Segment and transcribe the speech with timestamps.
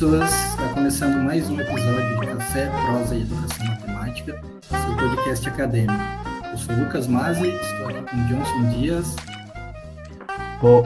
[0.00, 6.02] pessoas, está começando mais um episódio de Café, Prosa e Educação Matemática, seu podcast acadêmico.
[6.50, 9.14] Eu sou Lucas Mazzi, estou aqui com Johnson Dias.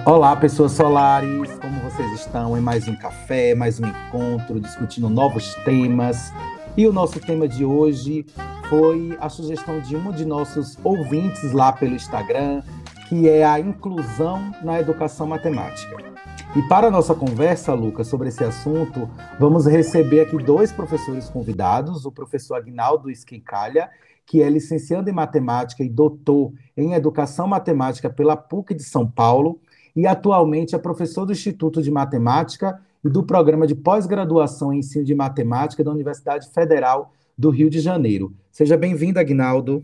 [0.04, 2.58] Olá, pessoas solares, como vocês estão?
[2.58, 6.32] Em mais um café, mais um encontro, discutindo novos temas.
[6.76, 8.26] E o nosso tema de hoje
[8.68, 12.62] foi a sugestão de um de nossos ouvintes lá pelo Instagram,
[13.08, 16.13] que é a inclusão na educação matemática.
[16.56, 22.06] E para a nossa conversa, Lucas, sobre esse assunto, vamos receber aqui dois professores convidados,
[22.06, 23.90] o professor Agnaldo Esquincalha,
[24.24, 29.58] que é licenciando em matemática e doutor em educação matemática pela PUC de São Paulo,
[29.96, 35.04] e atualmente é professor do Instituto de Matemática e do programa de pós-graduação em ensino
[35.04, 38.32] de matemática da Universidade Federal do Rio de Janeiro.
[38.52, 39.82] Seja bem-vindo, Agnaldo.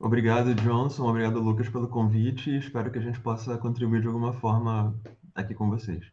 [0.00, 1.08] Obrigado, Johnson.
[1.08, 2.58] Obrigado, Lucas, pelo convite.
[2.58, 4.92] Espero que a gente possa contribuir de alguma forma
[5.34, 6.04] aqui com vocês.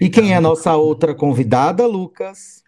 [0.00, 2.62] E quem é a nossa outra convidada, Lucas?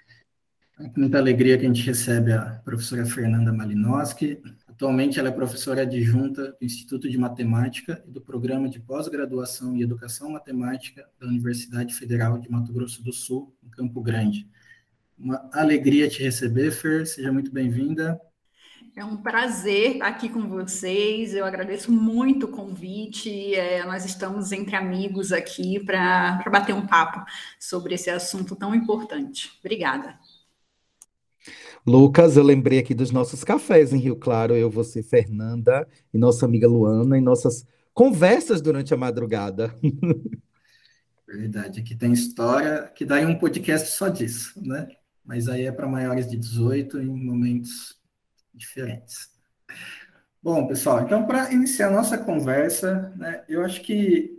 [0.79, 4.43] É com muita alegria que a gente recebe a professora Fernanda Malinowski.
[4.69, 9.81] Atualmente ela é professora adjunta do Instituto de Matemática e do Programa de Pós-Graduação em
[9.81, 14.47] Educação Matemática da Universidade Federal de Mato Grosso do Sul, em Campo Grande.
[15.19, 17.07] Uma alegria te receber, Fer.
[17.07, 18.21] Seja muito bem-vinda.
[18.97, 21.35] É um prazer estar aqui com vocês.
[21.35, 23.55] Eu agradeço muito o convite.
[23.55, 27.23] É, nós estamos entre amigos aqui para bater um papo
[27.61, 29.53] sobre esse assunto tão importante.
[29.61, 30.19] Obrigada.
[31.87, 36.47] Lucas, eu lembrei aqui dos nossos cafés em Rio Claro, eu, você, Fernanda e nossa
[36.47, 39.75] amiga Luana, e nossas conversas durante a madrugada.
[41.29, 44.89] Verdade, aqui tem história que dá um podcast só disso, né?
[45.23, 47.95] Mas aí é para maiores de 18 em momentos
[48.57, 49.31] diferentes.
[50.43, 54.37] Bom, pessoal, então para iniciar a nossa conversa, né, eu acho que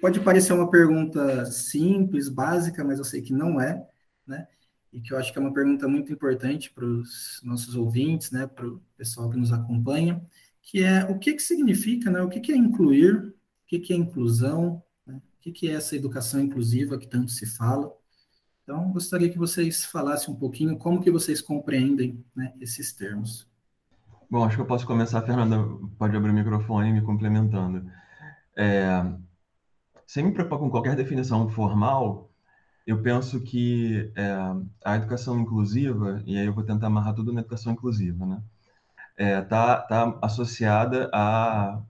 [0.00, 3.86] pode parecer uma pergunta simples, básica, mas eu sei que não é,
[4.26, 4.46] né?
[4.92, 8.46] E que eu acho que é uma pergunta muito importante para os nossos ouvintes, né,
[8.46, 10.24] para o pessoal que nos acompanha,
[10.62, 13.32] que é o que, que significa, né, o que, que é incluir, o
[13.66, 17.46] que, que é inclusão, né, o que, que é essa educação inclusiva que tanto se
[17.46, 17.92] fala,
[18.68, 23.48] então, gostaria que vocês falassem um pouquinho como que vocês compreendem né, esses termos.
[24.30, 25.56] Bom, acho que eu posso começar, Fernanda,
[25.96, 27.90] pode abrir o microfone me complementando.
[28.54, 29.10] É,
[30.06, 32.30] sem me preocupar com qualquer definição formal,
[32.86, 34.36] eu penso que é,
[34.84, 38.42] a educação inclusiva, e aí eu vou tentar amarrar tudo na educação inclusiva, né?
[39.16, 41.80] É, tá, tá associada a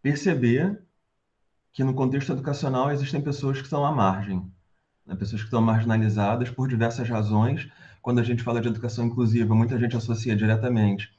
[0.00, 0.82] perceber
[1.74, 4.50] que no contexto educacional existem pessoas que estão à margem,
[5.10, 7.68] né, pessoas que estão marginalizadas por diversas razões.
[8.00, 11.12] Quando a gente fala de educação inclusiva, muita gente associa diretamente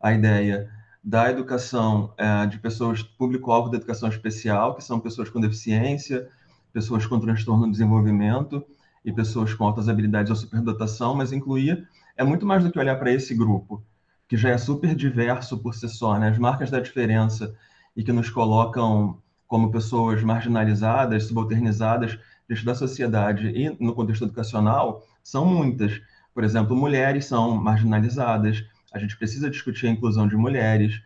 [0.00, 0.68] a ideia
[1.02, 6.28] da educação é, de pessoas, público-alvo da educação especial, que são pessoas com deficiência,
[6.72, 8.66] pessoas com transtorno do desenvolvimento
[9.04, 12.96] e pessoas com altas habilidades ou superdotação, mas incluir é muito mais do que olhar
[12.96, 13.84] para esse grupo,
[14.28, 16.30] que já é super diverso por si só, né?
[16.30, 17.54] As marcas da diferença
[17.96, 22.18] e que nos colocam como pessoas marginalizadas, subalternizadas,
[22.48, 26.00] dentro da sociedade e no contexto educacional são muitas.
[26.34, 31.00] Por exemplo, mulheres são marginalizadas, a gente precisa discutir a inclusão de mulheres,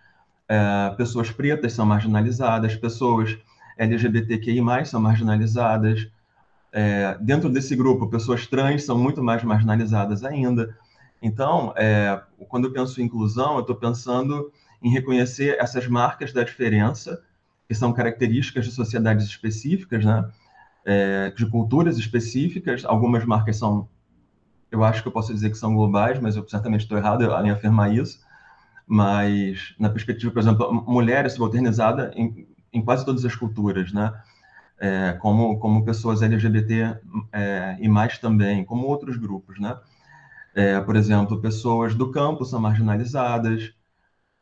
[0.48, 3.38] é, pessoas pretas são marginalizadas, pessoas
[3.78, 6.08] LGBTQI+, são marginalizadas,
[6.72, 10.76] é, dentro desse grupo, pessoas trans são muito mais marginalizadas ainda.
[11.22, 14.52] Então, é, quando eu penso em inclusão, eu estou pensando
[14.82, 17.22] em reconhecer essas marcas da diferença,
[17.68, 20.28] que são características de sociedades específicas, né?
[20.84, 22.84] É, de culturas específicas.
[22.84, 23.88] Algumas marcas são,
[24.70, 27.50] eu acho que eu posso dizer que são globais, mas eu certamente estou errado em
[27.50, 28.20] afirmar isso.
[28.86, 34.12] Mas, na perspectiva, por exemplo, mulher é subalternizada em, em quase todas as culturas, né?
[34.78, 36.98] É, como, como pessoas LGBT
[37.32, 39.78] é, e mais também, como outros grupos, né?
[40.54, 43.72] É, por exemplo, pessoas do campo são marginalizadas,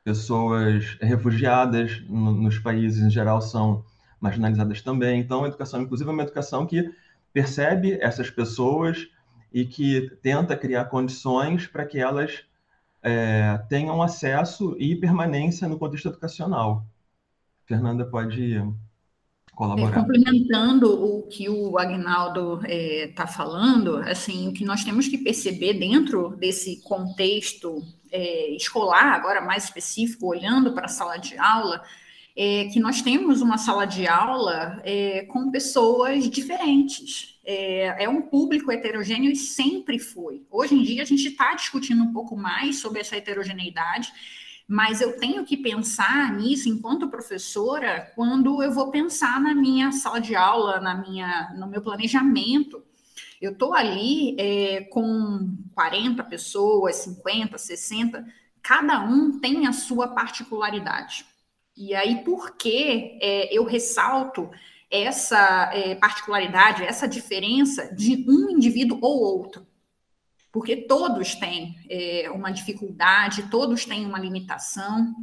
[0.05, 3.84] pessoas refugiadas no, nos países em geral são
[4.20, 5.20] marginalizadas também.
[5.20, 6.91] Então, a educação inclusiva é uma educação que
[7.32, 9.09] percebe essas pessoas
[9.53, 12.44] e que tenta criar condições para que elas
[13.03, 16.85] é, tenham acesso e permanência no contexto educacional.
[17.67, 18.61] Fernanda pode
[19.55, 19.91] colaborar.
[19.91, 25.09] É, complementando o que o Agnaldo está é, tá falando, assim, o que nós temos
[25.09, 31.37] que perceber dentro desse contexto é, escolar, agora mais específico, olhando para a sala de
[31.37, 31.82] aula,
[32.40, 37.37] é, que nós temos uma sala de aula é, com pessoas diferentes.
[37.44, 40.46] É, é, um público heterogêneo e sempre foi.
[40.49, 44.12] Hoje em dia a gente está discutindo um pouco mais sobre essa heterogeneidade,
[44.69, 50.20] mas eu tenho que pensar nisso enquanto professora quando eu vou pensar na minha sala
[50.20, 52.81] de aula, na minha, no meu planejamento
[53.41, 58.25] Eu estou ali é, com 40 pessoas, 50, 60,
[58.62, 61.26] cada um tem a sua particularidade.
[61.81, 64.51] E aí, por que é, eu ressalto
[64.91, 69.65] essa é, particularidade, essa diferença de um indivíduo ou outro?
[70.51, 75.15] Porque todos têm é, uma dificuldade, todos têm uma limitação,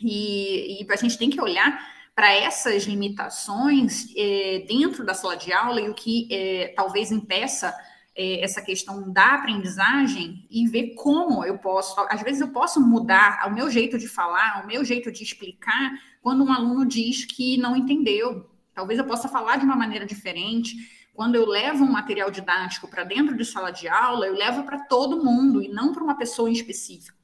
[0.00, 1.78] e, e a gente tem que olhar
[2.12, 7.72] para essas limitações é, dentro da sala de aula e o que é, talvez impeça
[8.20, 13.48] é, essa questão da aprendizagem e ver como eu posso, às vezes eu posso mudar
[13.48, 17.56] o meu jeito de falar, o meu jeito de explicar, quando um aluno diz que
[17.56, 18.46] não entendeu.
[18.74, 20.76] Talvez eu possa falar de uma maneira diferente.
[21.14, 24.80] Quando eu levo um material didático para dentro de sala de aula, eu levo para
[24.80, 27.16] todo mundo e não para uma pessoa em específico.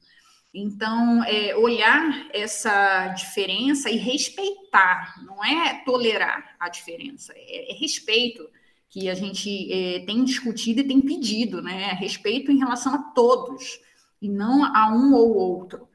[0.51, 8.49] Então, é, olhar essa diferença e respeitar, não é tolerar a diferença, é, é respeito
[8.89, 11.91] que a gente é, tem discutido e tem pedido, né?
[11.93, 13.79] Respeito em relação a todos
[14.21, 15.87] e não a um ou outro.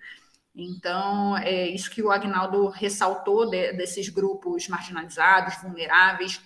[0.54, 6.40] Então, é isso que o Agnaldo ressaltou de, desses grupos marginalizados, vulneráveis,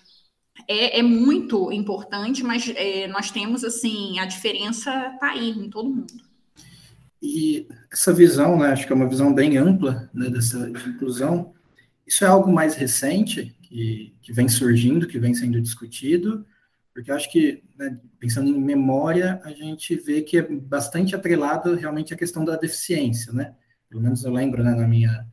[0.68, 5.90] é, é muito importante, mas é, nós temos, assim, a diferença está aí em todo
[5.90, 6.14] mundo.
[7.20, 11.52] E essa visão, né, acho que é uma visão bem ampla né, dessa inclusão,
[12.06, 16.46] isso é algo mais recente, que, que vem surgindo, que vem sendo discutido,
[16.94, 22.14] porque acho que, né, pensando em memória, a gente vê que é bastante atrelado realmente
[22.14, 23.54] à questão da deficiência, né?
[23.88, 25.26] Pelo menos eu lembro, né, na minha,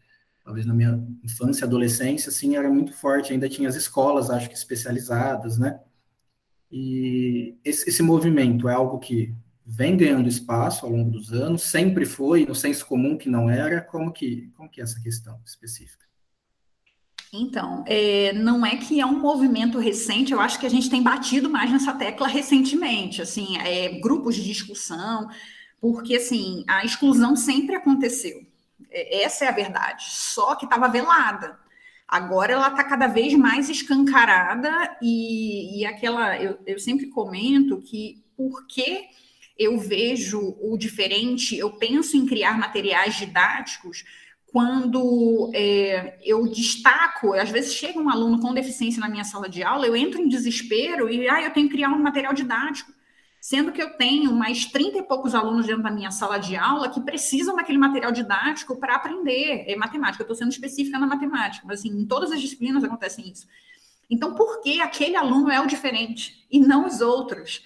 [0.43, 4.55] talvez na minha infância, adolescência, assim, era muito forte, ainda tinha as escolas, acho que
[4.55, 5.79] especializadas, né?
[6.69, 9.33] E esse, esse movimento é algo que
[9.65, 13.79] vem ganhando espaço ao longo dos anos, sempre foi, no senso comum que não era,
[13.79, 16.03] como que, como que é essa questão específica?
[17.35, 21.01] Então, é, não é que é um movimento recente, eu acho que a gente tem
[21.01, 25.27] batido mais nessa tecla recentemente, assim, é, grupos de discussão,
[25.81, 28.45] porque, assim, a exclusão sempre aconteceu,
[28.91, 31.57] é, essa é a verdade, só que estava velada.
[32.07, 38.23] Agora ela está cada vez mais escancarada e, e aquela, eu, eu sempre comento que
[38.37, 39.05] por que
[39.57, 44.03] eu vejo o diferente, eu penso em criar materiais didáticos,
[44.53, 49.63] quando é, eu destaco, às vezes chega um aluno com deficiência na minha sala de
[49.63, 52.93] aula, eu entro em desespero e ah, eu tenho que criar um material didático,
[53.41, 56.87] sendo que eu tenho mais 30 e poucos alunos dentro da minha sala de aula
[56.87, 60.21] que precisam daquele material didático para aprender é, matemática.
[60.21, 63.47] Eu estou sendo específica na matemática, mas assim, em todas as disciplinas acontece isso.
[64.07, 67.63] Então, por que aquele aluno é o diferente e não os outros?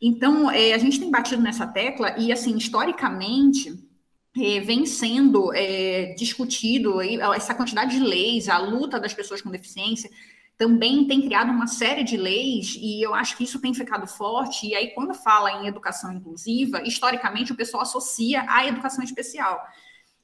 [0.00, 3.91] Então, é, a gente tem batido nessa tecla e, assim, historicamente,
[4.34, 10.10] vem sendo é, discutido essa quantidade de leis, a luta das pessoas com deficiência,
[10.56, 14.68] também tem criado uma série de leis e eu acho que isso tem ficado forte.
[14.68, 19.60] E aí, quando fala em educação inclusiva, historicamente o pessoal associa à educação especial.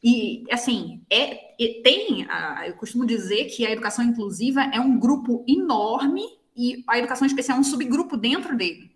[0.02, 2.26] E, assim, é, é tem,
[2.66, 6.22] eu costumo dizer que a educação inclusiva é um grupo enorme
[6.56, 8.90] e a educação especial é um subgrupo dentro dele.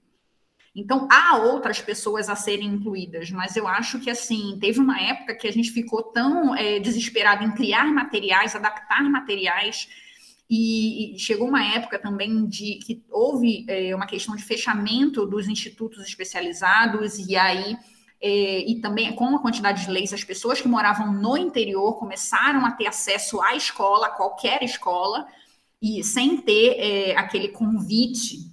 [0.74, 5.34] Então, há outras pessoas a serem incluídas, mas eu acho que, assim, teve uma época
[5.34, 9.86] que a gente ficou tão é, desesperado em criar materiais, adaptar materiais,
[10.48, 16.06] e, chegou uma época também de que houve é, uma questão de fechamento dos institutos
[16.06, 17.76] especializados, e aí.
[18.24, 22.64] É, e também com a quantidade de leis, as pessoas que moravam no interior começaram
[22.64, 25.26] a ter acesso à escola, qualquer escola,
[25.82, 28.51] e sem ter é, aquele convite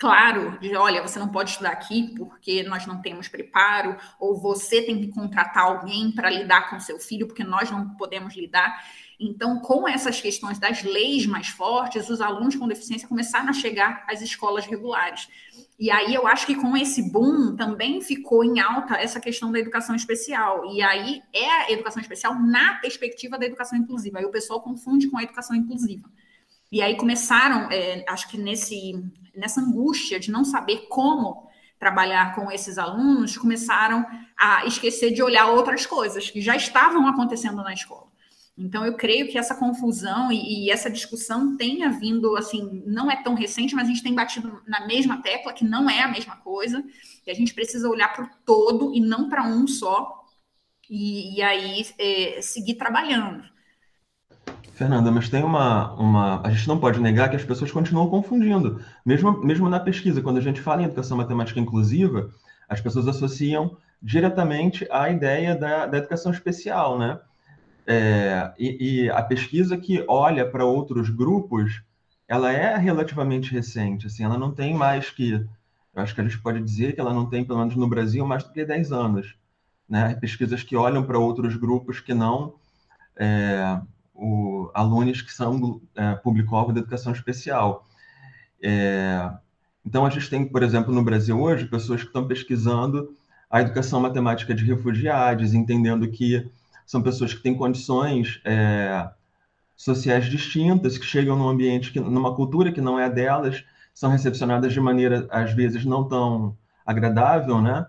[0.00, 4.80] claro de olha, você não pode estudar aqui porque nós não temos preparo, ou você
[4.80, 8.82] tem que contratar alguém para lidar com seu filho porque nós não podemos lidar.
[9.20, 14.02] Então, com essas questões das leis mais fortes, os alunos com deficiência começaram a chegar
[14.08, 15.28] às escolas regulares.
[15.78, 19.58] E aí eu acho que com esse boom também ficou em alta essa questão da
[19.58, 20.64] educação especial.
[20.72, 24.18] E aí é a educação especial na perspectiva da educação inclusiva.
[24.18, 26.08] Aí o pessoal confunde com a educação inclusiva.
[26.72, 28.94] E aí começaram, é, acho que nesse
[29.40, 34.06] nessa angústia de não saber como trabalhar com esses alunos, começaram
[34.38, 38.10] a esquecer de olhar outras coisas que já estavam acontecendo na escola.
[38.56, 43.22] Então, eu creio que essa confusão e, e, essa discussão tenha vindo, assim, não é
[43.22, 46.36] tão recente, mas a gente tem batido na mesma tecla, que não é a mesma
[46.36, 46.84] coisa,
[47.26, 50.22] e a gente precisa olhar para o todo e não para um só,
[50.90, 53.42] e, e aí é, seguir trabalhando.
[54.80, 56.40] Fernanda, mas tem uma, uma.
[56.42, 58.80] A gente não pode negar que as pessoas continuam confundindo.
[59.04, 62.30] Mesmo, mesmo na pesquisa, quando a gente fala em educação matemática inclusiva,
[62.66, 67.20] as pessoas associam diretamente à ideia da, da educação especial, né?
[67.86, 71.82] É, e, e, a pesquisa que olha para outros grupos,
[72.26, 75.46] ela é relativamente recente, assim, ela não tem mais que
[75.94, 78.24] Eu acho que a gente pode dizer que ela não tem, pelo menos no Brasil,
[78.24, 79.36] mais do que 10 anos.
[79.86, 80.14] Né?
[80.14, 82.54] Pesquisas que olham para outros grupos que não
[83.14, 83.78] é,
[84.20, 87.86] o, alunos que são é, público-alvo da educação especial.
[88.62, 89.30] É,
[89.84, 93.14] então, a gente tem, por exemplo, no Brasil hoje, pessoas que estão pesquisando
[93.50, 96.48] a educação matemática de refugiados, entendendo que
[96.86, 99.08] são pessoas que têm condições é,
[99.74, 104.72] sociais distintas, que chegam num ambiente, que, numa cultura que não é delas, são recepcionadas
[104.72, 107.86] de maneira, às vezes, não tão agradável, né?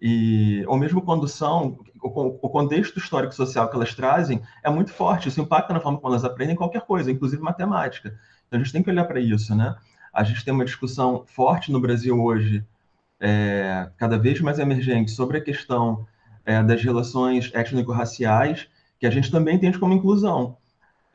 [0.00, 5.40] E, ou mesmo quando são, o, contexto histórico-social que elas trazem é muito forte, isso
[5.40, 8.14] impacta na forma como elas aprendem qualquer coisa, inclusive matemática.
[8.46, 9.74] Então, a gente tem que olhar para isso, né?
[10.12, 12.64] A gente tem uma discussão forte no Brasil hoje,
[13.18, 16.06] é, cada vez mais emergente, sobre a questão
[16.44, 18.68] é, das relações étnico-raciais,
[18.98, 20.56] que a gente também entende como inclusão.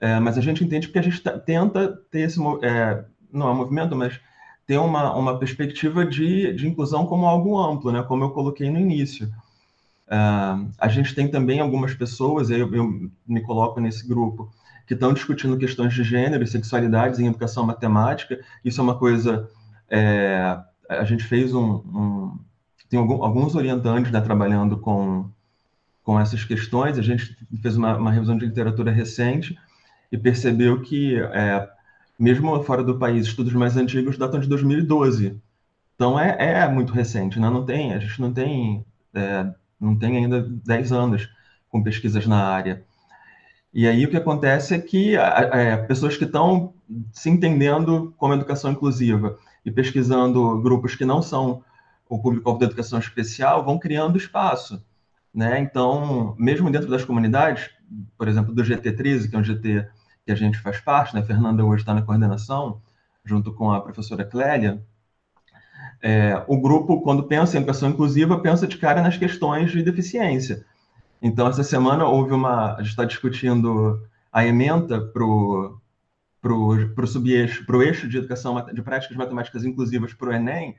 [0.01, 3.95] É, mas a gente entende porque a gente tenta ter esse, é, não é movimento,
[3.95, 4.19] mas
[4.65, 8.03] ter uma, uma perspectiva de, de inclusão como algo amplo, né?
[8.03, 9.29] como eu coloquei no início.
[10.09, 14.51] Uh, a gente tem também algumas pessoas, eu, eu me coloco nesse grupo,
[14.87, 18.39] que estão discutindo questões de gênero e sexualidades em educação matemática.
[18.65, 19.47] Isso é uma coisa.
[19.87, 21.75] É, a gente fez um.
[21.75, 22.39] um
[22.89, 25.29] tem algum, alguns orientantes né, trabalhando com,
[26.03, 26.97] com essas questões.
[26.97, 29.55] A gente fez uma, uma revisão de literatura recente
[30.11, 31.69] e percebeu que, é,
[32.17, 35.39] mesmo fora do país, estudos mais antigos datam de 2012.
[35.95, 37.49] Então é, é muito recente, né?
[37.49, 41.29] não tem, a gente não tem, é, não tem ainda 10 anos
[41.69, 42.83] com pesquisas na área.
[43.73, 46.73] E aí o que acontece é que é, pessoas que estão
[47.11, 51.63] se entendendo como educação inclusiva e pesquisando grupos que não são
[52.09, 54.83] o público-alvo da educação especial vão criando espaço.
[55.33, 55.59] Né?
[55.59, 57.69] Então, mesmo dentro das comunidades,
[58.17, 59.87] por exemplo, do GT13, que é um GT
[60.25, 61.21] que a gente faz parte, né?
[61.21, 62.81] a Fernanda hoje está na coordenação,
[63.23, 64.83] junto com a professora Clélia,
[66.01, 70.65] é, o grupo, quando pensa em educação inclusiva, pensa de cara nas questões de deficiência.
[71.21, 72.75] Então, essa semana houve uma.
[72.75, 74.01] A gente está discutindo
[74.31, 80.29] a ementa para o subeixo, para o eixo de educação de práticas matemáticas inclusivas para
[80.29, 80.75] o Enem,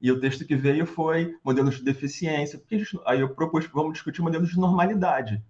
[0.00, 2.58] e o texto que veio foi modelos de deficiência.
[2.58, 5.42] Porque gente, aí eu propus, vamos discutir modelos de normalidade.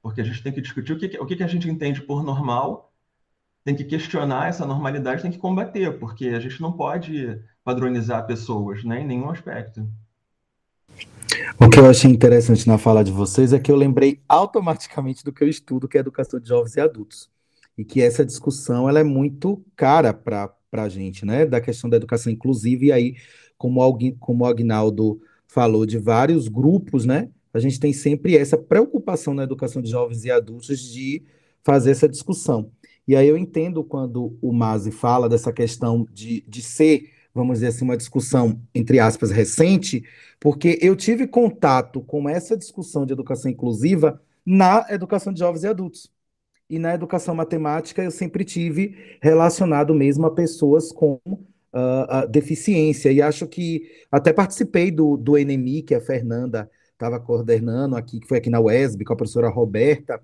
[0.00, 2.92] Porque a gente tem que discutir o que, o que a gente entende por normal,
[3.64, 8.84] tem que questionar essa normalidade, tem que combater, porque a gente não pode padronizar pessoas
[8.84, 9.86] né, em nenhum aspecto.
[11.58, 15.32] O que eu achei interessante na fala de vocês é que eu lembrei automaticamente do
[15.32, 17.30] que eu estudo, que é educação de jovens e adultos.
[17.76, 21.46] E que essa discussão ela é muito cara para a gente, né?
[21.46, 22.84] Da questão da educação inclusiva.
[22.84, 23.16] E aí,
[23.56, 27.30] como, alguém, como o Agnaldo falou, de vários grupos, né?
[27.54, 31.22] A gente tem sempre essa preocupação na educação de jovens e adultos de
[31.62, 32.70] fazer essa discussão.
[33.06, 37.68] E aí eu entendo quando o Mazi fala dessa questão de, de ser vamos dizer
[37.68, 40.04] assim, uma discussão, entre aspas, recente,
[40.38, 45.68] porque eu tive contato com essa discussão de educação inclusiva na educação de jovens e
[45.68, 46.10] adultos.
[46.68, 53.10] E na educação matemática eu sempre tive relacionado mesmo a pessoas com uh, deficiência.
[53.12, 58.28] E acho que até participei do, do NMI, que a Fernanda estava coordenando aqui, que
[58.28, 60.20] foi aqui na UESB, com a professora Roberta.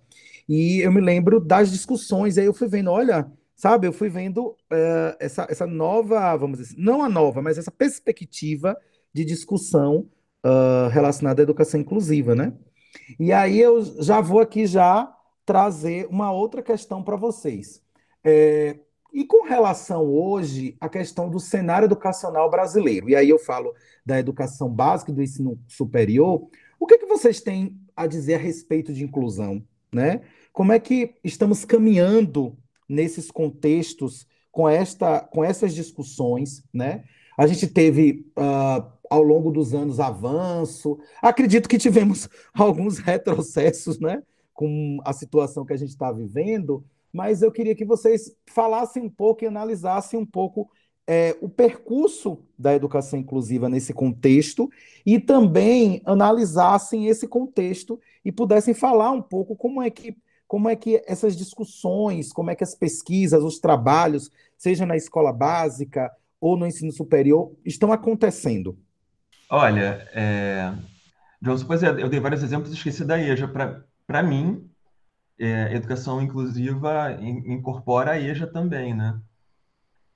[0.48, 4.50] E eu me lembro das discussões, aí eu fui vendo, olha, sabe, eu fui vendo
[4.50, 8.78] uh, essa, essa nova, vamos dizer, não a nova, mas essa perspectiva
[9.12, 10.08] de discussão
[10.46, 12.52] uh, relacionada à educação inclusiva, né?
[13.18, 15.12] E aí eu já vou aqui já
[15.44, 17.82] trazer uma outra questão para vocês.
[18.22, 18.78] É,
[19.12, 23.74] e com relação hoje à questão do cenário educacional brasileiro, e aí eu falo
[24.06, 26.48] da educação básica e do ensino superior,
[26.78, 29.64] o que, que vocês têm a dizer a respeito de inclusão?
[29.92, 30.20] Né?
[30.52, 32.56] Como é que estamos caminhando
[32.88, 37.04] nesses contextos, com, esta, com essas discussões, né?
[37.36, 40.98] A gente teve, uh, ao longo dos anos, avanço.
[41.22, 44.22] Acredito que tivemos alguns retrocessos, né?
[44.52, 49.10] Com a situação que a gente está vivendo, mas eu queria que vocês falassem um
[49.10, 50.68] pouco e analisassem um pouco
[51.06, 54.68] é, o percurso da educação inclusiva nesse contexto
[55.06, 60.14] e também analisassem esse contexto e pudessem falar um pouco como é que
[60.48, 65.30] como é que essas discussões, como é que as pesquisas, os trabalhos, seja na escola
[65.30, 68.76] básica ou no ensino superior, estão acontecendo?
[69.50, 70.72] Olha, é...
[71.40, 73.46] João, pois é, eu dei vários exemplos, esqueci da EJA.
[74.06, 74.68] Para mim,
[75.38, 79.20] é, educação inclusiva incorpora a EJA também, né?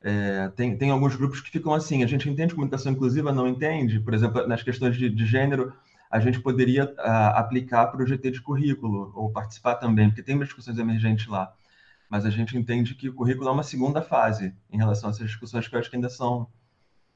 [0.04, 4.00] É, tem, tem alguns grupos que ficam assim, a gente entende comunicação inclusiva, não entende?
[4.00, 5.72] Por exemplo, nas questões de, de gênero,
[6.12, 10.38] a gente poderia uh, aplicar para o GT de currículo, ou participar também, porque tem
[10.38, 11.54] discussões emergentes lá.
[12.10, 15.26] Mas a gente entende que o currículo é uma segunda fase em relação a essas
[15.26, 16.46] discussões que eu acho que ainda são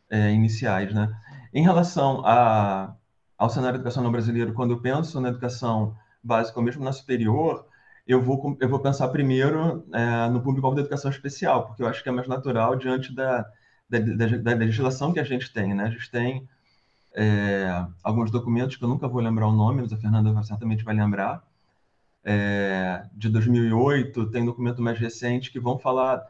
[0.08, 1.14] é, iniciais, né?
[1.52, 2.96] Em relação a,
[3.36, 7.66] ao cenário educacional brasileiro, quando eu penso na educação básica ou mesmo na superior,
[8.06, 12.02] eu vou, eu vou pensar primeiro é, no público-alvo da educação especial, porque eu acho
[12.02, 13.44] que é mais natural diante da,
[13.90, 15.84] da, da, da legislação que a gente tem, né?
[15.84, 16.48] A gente tem
[17.16, 20.94] é, alguns documentos que eu nunca vou lembrar o nome, mas a Fernanda certamente vai
[20.94, 21.42] lembrar,
[22.22, 26.22] é, de 2008, tem documento mais recente que vão falar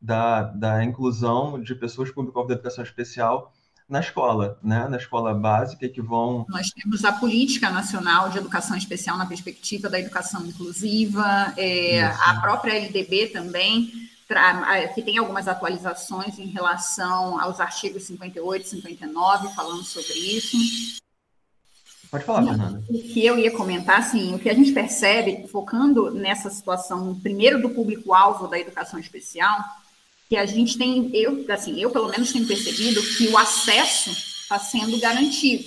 [0.00, 3.54] da, da inclusão de pessoas público-alvo da educação especial
[3.88, 4.88] na escola, né?
[4.88, 6.44] na escola básica, que vão.
[6.48, 12.40] Nós temos a Política Nacional de Educação Especial na perspectiva da educação inclusiva, é, a
[12.40, 13.92] própria LDB também,
[14.94, 20.56] que tem algumas atualizações em relação aos artigos 58 e 59, falando sobre isso.
[22.10, 22.84] Pode falar, Fernanda.
[22.88, 27.60] O que eu ia comentar, assim, o que a gente percebe, focando nessa situação, primeiro
[27.60, 29.58] do público-alvo da educação especial,
[30.28, 34.58] que a gente tem, eu, assim, eu pelo menos tenho percebido que o acesso está
[34.58, 35.64] sendo garantido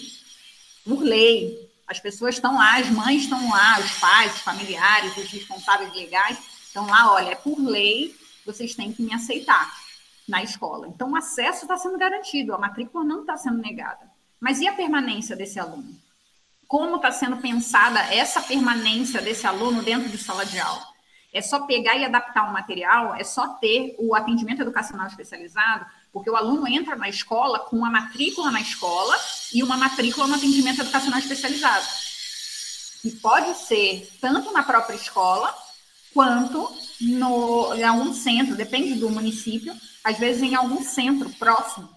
[0.85, 1.69] por lei.
[1.85, 6.37] As pessoas estão lá, as mães estão lá, os pais, os familiares, os responsáveis legais
[6.65, 8.15] estão lá, olha, é por lei,
[8.47, 9.71] vocês têm que me aceitar
[10.27, 10.87] na escola.
[10.87, 14.09] Então, o acesso está sendo garantido, a matrícula não está sendo negada.
[14.39, 15.95] Mas e a permanência desse aluno?
[16.67, 20.85] Como está sendo pensada essa permanência desse aluno dentro de sala de aula?
[21.33, 26.29] É só pegar e adaptar o material, é só ter o atendimento educacional especializado, porque
[26.29, 29.15] o aluno entra na escola com uma matrícula na escola
[29.53, 31.85] e uma matrícula no atendimento educacional especializado.
[33.03, 35.55] E pode ser tanto na própria escola,
[36.13, 36.69] quanto
[37.01, 41.89] no, em algum centro, depende do município, às vezes em algum centro próximo.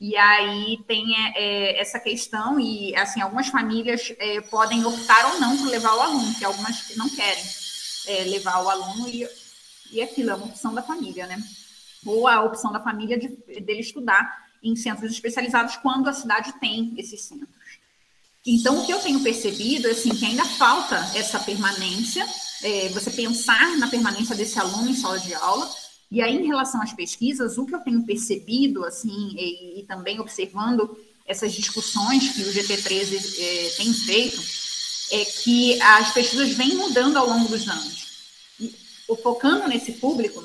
[0.00, 5.40] E aí tem é, é essa questão, e assim, algumas famílias é, podem optar ou
[5.40, 7.44] não por levar o aluno, que algumas não querem
[8.08, 9.26] é, levar o aluno e,
[9.92, 11.40] e aquilo é uma opção da família, né?
[12.04, 13.28] Ou a opção da família de,
[13.60, 17.61] dele estudar em centros especializados quando a cidade tem esses centros.
[18.44, 22.26] Então, o que eu tenho percebido é assim, que ainda falta essa permanência,
[22.62, 25.70] é, você pensar na permanência desse aluno em sala de aula.
[26.10, 30.18] E aí, em relação às pesquisas, o que eu tenho percebido, assim, e, e também
[30.18, 34.42] observando essas discussões que o GT13 é, tem feito,
[35.12, 38.06] é que as pesquisas vêm mudando ao longo dos anos.
[38.58, 38.74] E,
[39.22, 40.42] focando nesse público,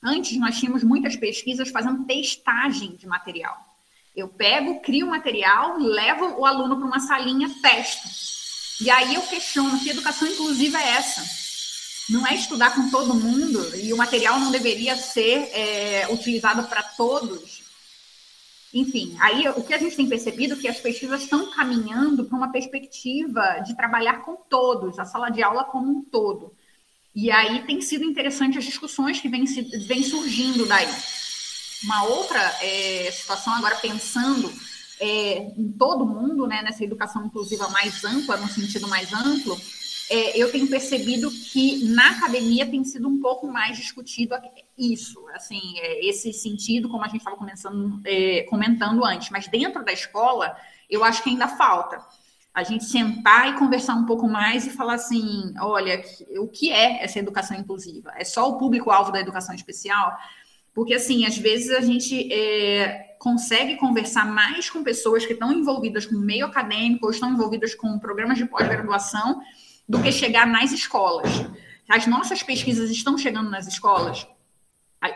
[0.00, 3.71] antes nós tínhamos muitas pesquisas fazendo testagem de material.
[4.14, 8.08] Eu pego, crio o material, levo o aluno para uma salinha, testo.
[8.80, 11.22] E aí eu questiono que educação inclusiva é essa?
[12.10, 16.82] Não é estudar com todo mundo e o material não deveria ser é, utilizado para
[16.82, 17.62] todos
[18.72, 22.36] enfim, aí o que a gente tem percebido é que as pesquisas estão caminhando para
[22.36, 26.54] uma perspectiva de trabalhar com todos, a sala de aula como um todo.
[27.14, 30.88] E aí tem sido interessante as discussões que vêm vem surgindo daí.
[31.84, 34.52] Uma outra é, situação, agora pensando
[35.00, 39.60] é, em todo mundo, né, nessa educação inclusiva mais ampla, no sentido mais amplo,
[40.08, 44.34] é, eu tenho percebido que na academia tem sido um pouco mais discutido
[44.76, 47.36] isso, assim, é, esse sentido, como a gente estava
[48.04, 50.56] é, comentando antes, mas dentro da escola,
[50.88, 51.98] eu acho que ainda falta
[52.54, 56.02] a gente sentar e conversar um pouco mais e falar assim, olha,
[56.38, 58.12] o que é essa educação inclusiva?
[58.14, 60.14] É só o público-alvo da educação especial?
[60.74, 66.06] Porque, assim, às vezes a gente é, consegue conversar mais com pessoas que estão envolvidas
[66.06, 69.40] com o meio acadêmico ou estão envolvidas com programas de pós-graduação
[69.88, 71.28] do que chegar nas escolas.
[71.88, 74.26] As nossas pesquisas estão chegando nas escolas.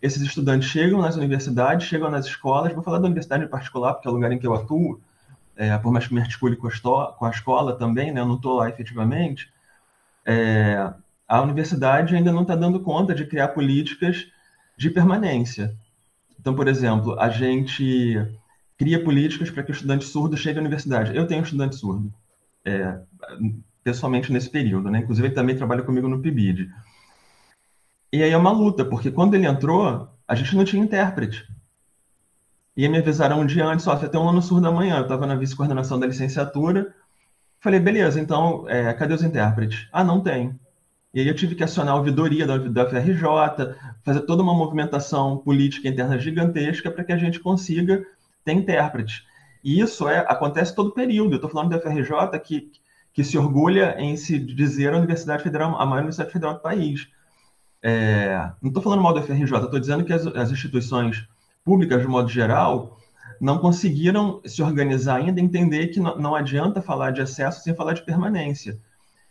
[0.00, 4.08] esses estudantes chegam nas universidades, chegam nas escolas, vou falar da universidade em particular, porque
[4.08, 5.00] é o lugar em que eu atuo,
[5.56, 8.68] é, por mais que me articule com a, escola também, né, eu não estou lá
[8.68, 9.52] efetivamente,
[10.24, 10.92] é,
[11.28, 14.26] a universidade ainda não está dando conta de criar políticas
[14.76, 15.76] de permanência.
[16.38, 18.16] Então, por exemplo, a gente
[18.78, 21.14] cria políticas para que o estudante surdo chegue à universidade.
[21.14, 22.12] Eu tenho um estudante surdo.
[22.64, 22.98] É,
[23.84, 25.00] pessoalmente nesse período, né?
[25.00, 26.70] Inclusive ele também trabalha comigo no PIBID.
[28.12, 31.46] E aí é uma luta, porque quando ele entrou, a gente não tinha intérprete.
[32.76, 34.96] E me avisaram um dia antes, ó, tem um ano surdo amanhã.
[34.96, 36.94] Eu estava na vice-coordenação da licenciatura.
[37.60, 39.88] Falei, beleza, então, é, cadê os intérpretes?
[39.92, 40.58] Ah, não tem.
[41.12, 45.38] E aí eu tive que acionar a ouvidoria da, da FRJ, fazer toda uma movimentação
[45.38, 48.04] política interna gigantesca para que a gente consiga
[48.44, 49.24] ter intérprete.
[49.62, 51.32] E isso é, acontece todo período.
[51.32, 52.70] Eu estou falando da FRJ que
[53.12, 57.08] que se orgulha em se dizer a Universidade Federal, a maior universidade federal do país.
[57.82, 61.26] É, não estou falando mal do FRJ, estou dizendo que as, as, instituições
[61.64, 62.98] públicas, de modo geral,
[63.40, 67.94] não conseguiram se organizar ainda, entender que não, não adianta falar de acesso sem falar
[67.94, 68.78] de permanência.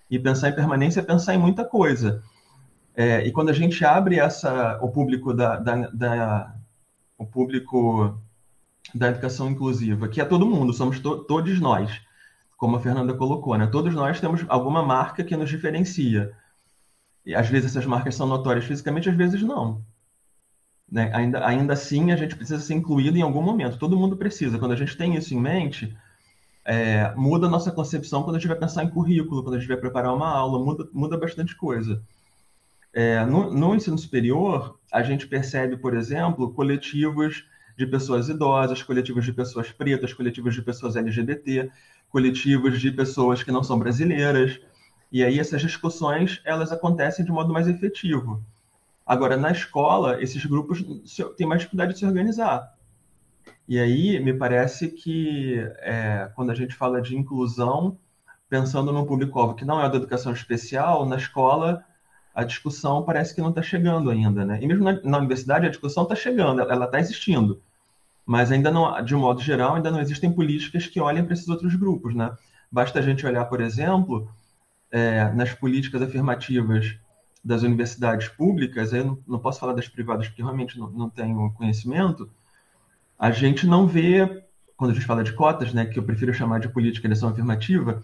[0.10, 2.24] E pensar em permanência é pensar em muita coisa.
[2.96, 6.56] É, e quando a gente abre essa, o público da, da, da,
[7.18, 8.20] o público
[8.94, 12.02] da educação inclusiva, que é todo mundo, somos to, todos nós,
[12.58, 13.68] como a Fernanda colocou, né?
[13.68, 16.34] Todos nós temos alguma marca que nos diferencia.
[17.30, 19.86] E às vezes essas marcas são notórias fisicamente, às vezes não.
[20.92, 21.12] Né?
[21.14, 23.78] Ainda, ainda assim, a gente precisa ser incluído em algum momento.
[23.78, 24.58] Todo mundo precisa.
[24.58, 25.96] Quando a gente tem isso em mente,
[26.66, 29.68] é, muda a nossa concepção quando a gente vai pensar em currículo, quando a gente
[29.68, 32.02] vai preparar uma aula, muda, muda bastante coisa.
[32.92, 37.46] É, no, no ensino superior, a gente percebe, por exemplo, coletivos
[37.78, 41.70] de pessoas idosas, coletivos de pessoas pretas, coletivos de pessoas LGBT,
[42.10, 44.60] coletivos de pessoas que não são brasileiras.
[45.12, 48.44] E aí essas discussões elas acontecem de modo mais efetivo.
[49.06, 50.84] Agora, na escola, esses grupos
[51.36, 52.76] têm mais dificuldade de se organizar.
[53.68, 57.98] E aí, me parece que é, quando a gente fala de inclusão,
[58.48, 61.84] pensando num público-alvo que não é da educação especial, na escola,
[62.36, 64.46] a discussão parece que não está chegando ainda.
[64.46, 64.60] Né?
[64.62, 67.62] E mesmo na, na universidade, a discussão está chegando, ela está existindo
[68.30, 71.50] mas ainda não, de um modo geral, ainda não existem políticas que olhem para esses
[71.50, 72.32] outros grupos, né?
[72.72, 74.30] Basta a gente olhar, por exemplo,
[74.92, 76.98] é, nas políticas afirmativas
[77.44, 81.52] das universidades públicas, eu não, não, posso falar das privadas porque realmente não, não tenho
[81.54, 82.30] conhecimento,
[83.18, 84.44] a gente não vê,
[84.76, 87.30] quando a gente fala de cotas, né, que eu prefiro chamar de política de ação
[87.30, 88.04] afirmativa,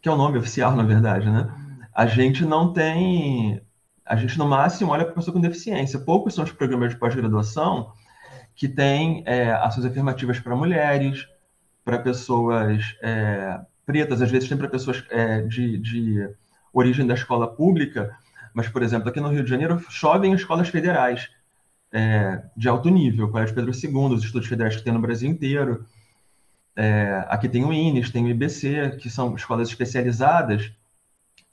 [0.00, 1.48] que é o nome oficial, na verdade, né?
[1.94, 3.62] A gente não tem,
[4.04, 6.00] a gente no máximo olha para a pessoa com deficiência.
[6.00, 7.92] Poucos são os programas de pós-graduação
[8.54, 11.28] que tem é, ações afirmativas para mulheres,
[11.84, 16.28] para pessoas é, pretas, às vezes tem para pessoas é, de, de
[16.72, 18.16] origem da escola pública,
[18.54, 21.28] mas, por exemplo, aqui no Rio de Janeiro chovem escolas federais
[21.92, 25.86] é, de alto nível, Colégio Pedro II, os estudos federais que tem no Brasil inteiro.
[26.74, 30.72] É, aqui tem o INES, tem o IBC, que são escolas especializadas.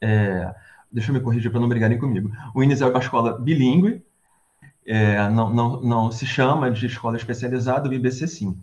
[0.02, 0.54] É,
[0.92, 2.32] deixa eu me corrigir para não brigarem comigo.
[2.54, 4.02] O INES é uma escola bilíngue,
[4.86, 8.58] é, não, não, não se chama de escola especializada, o IBC sim.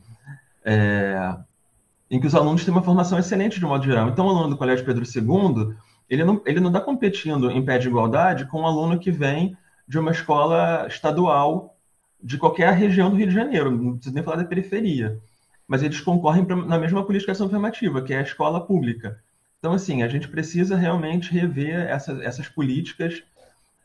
[2.11, 4.09] Em que os alunos têm uma formação excelente de modo geral.
[4.09, 5.75] Então, o aluno do Colégio Pedro II,
[6.09, 9.57] ele não ele não está competindo em pé de igualdade com um aluno que vem
[9.89, 11.77] de uma escola estadual
[12.23, 15.21] de qualquer região do Rio de Janeiro, não precisa nem falar da periferia.
[15.69, 19.21] Mas eles concorrem pra, na mesma política afirmativa, que é a escola pública.
[19.59, 23.23] Então, assim, a gente precisa realmente rever essas, essas políticas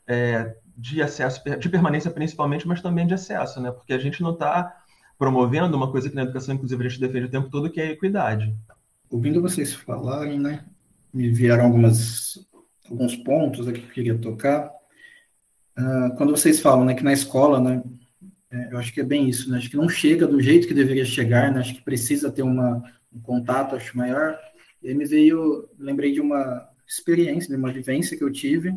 [0.07, 3.71] é, de acesso, de permanência principalmente, mas também de acesso, né?
[3.71, 4.80] Porque a gente não está
[5.21, 7.89] promovendo uma coisa que na educação, inclusive, a gente defende o tempo todo, que é
[7.89, 8.51] a equidade.
[9.07, 10.65] Ouvindo vocês falarem, né?
[11.13, 12.39] Me vieram algumas,
[12.89, 14.71] alguns pontos aqui que eu queria tocar.
[15.77, 17.83] Uh, quando vocês falam, né, que na escola, né,
[18.49, 19.59] é, eu acho que é bem isso, né?
[19.59, 21.59] Acho que não chega do jeito que deveria chegar, né?
[21.59, 24.39] Acho que precisa ter uma, um contato, acho maior.
[24.81, 28.75] E aí me veio, lembrei de uma experiência, de uma vivência que eu tive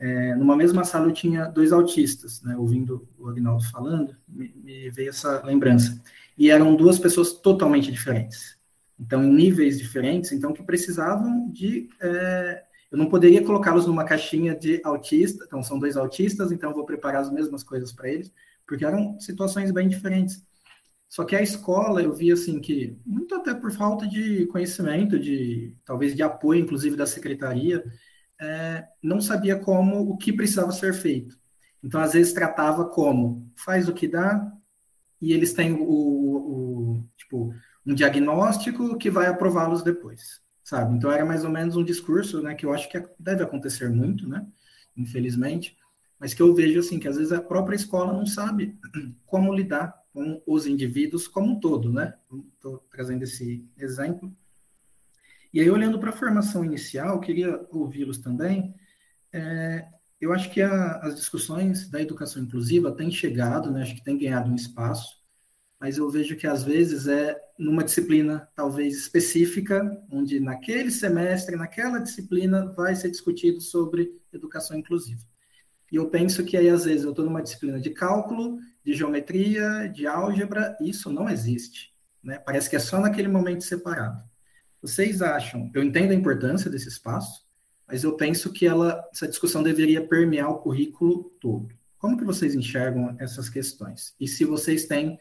[0.00, 4.90] é, numa mesma sala eu tinha dois autistas, né, ouvindo o Agnaldo falando, me, me,
[4.90, 6.02] veio essa lembrança.
[6.38, 8.58] E eram duas pessoas totalmente diferentes.
[8.98, 11.90] Então, em níveis diferentes, então que precisavam de...
[12.00, 16.74] É, eu não poderia colocá-los numa caixinha de autista, então são dois autistas, então eu
[16.74, 18.32] vou preparar as mesmas coisas para eles,
[18.66, 20.42] porque eram situações bem diferentes.
[21.08, 25.74] Só que a escola, eu vi assim que, muito até por falta de conhecimento, de
[25.84, 27.84] talvez de apoio, inclusive da secretaria,
[28.40, 31.38] é, não sabia como, o que precisava ser feito.
[31.82, 34.50] Então, às vezes, tratava como, faz o que dá,
[35.20, 37.54] e eles têm o, o tipo,
[37.86, 40.96] um diagnóstico que vai aprová-los depois, sabe?
[40.96, 44.28] Então, era mais ou menos um discurso, né, que eu acho que deve acontecer muito,
[44.28, 44.46] né,
[44.96, 45.76] infelizmente,
[46.18, 48.78] mas que eu vejo, assim, que às vezes a própria escola não sabe
[49.24, 52.14] como lidar com os indivíduos como um todo, né?
[52.54, 54.30] Estou trazendo esse exemplo,
[55.52, 58.74] e aí, olhando para a formação inicial, queria ouvi-los também.
[59.32, 59.86] É,
[60.20, 64.18] eu acho que a, as discussões da educação inclusiva têm chegado, né, acho que têm
[64.18, 65.20] ganhado um espaço,
[65.80, 71.98] mas eu vejo que às vezes é numa disciplina talvez específica, onde naquele semestre, naquela
[71.98, 75.22] disciplina, vai ser discutido sobre educação inclusiva.
[75.90, 79.88] E eu penso que aí, às vezes, eu estou numa disciplina de cálculo, de geometria,
[79.88, 81.92] de álgebra, isso não existe.
[82.22, 82.38] Né?
[82.38, 84.22] Parece que é só naquele momento separado.
[84.82, 85.70] Vocês acham?
[85.74, 87.46] Eu entendo a importância desse espaço,
[87.86, 91.68] mas eu penso que ela, essa discussão deveria permear o currículo todo.
[91.98, 94.14] Como que vocês enxergam essas questões?
[94.18, 95.18] E se vocês têm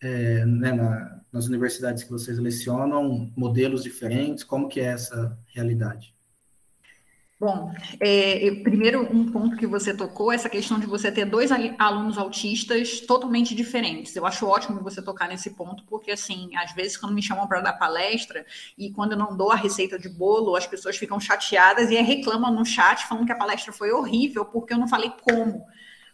[0.00, 6.15] é, né, na, nas universidades que vocês lecionam modelos diferentes, como que é essa realidade?
[7.38, 7.70] Bom,
[8.00, 13.00] é, primeiro um ponto que você tocou, essa questão de você ter dois alunos autistas
[13.00, 14.16] totalmente diferentes.
[14.16, 17.60] Eu acho ótimo você tocar nesse ponto, porque assim, às vezes quando me chamam para
[17.60, 18.46] dar palestra
[18.78, 22.50] e quando eu não dou a receita de bolo, as pessoas ficam chateadas e reclamam
[22.50, 25.62] no chat falando que a palestra foi horrível porque eu não falei como.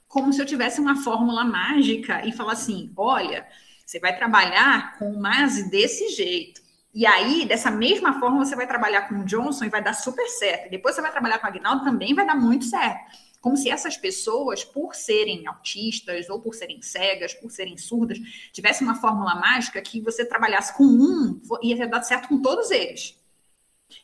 [0.08, 3.46] Como se eu tivesse uma fórmula mágica e falar assim: olha,
[3.86, 6.61] você vai trabalhar com o MASE desse jeito
[6.94, 10.26] e aí, dessa mesma forma, você vai trabalhar com o Johnson e vai dar super
[10.28, 10.70] certo.
[10.70, 13.00] Depois você vai trabalhar com o Agnaldo também vai dar muito certo.
[13.40, 18.18] Como se essas pessoas, por serem autistas ou por serem cegas, por serem surdas,
[18.52, 22.70] tivessem uma fórmula mágica que você trabalhasse com um, ia ter dado certo com todos
[22.70, 23.18] eles.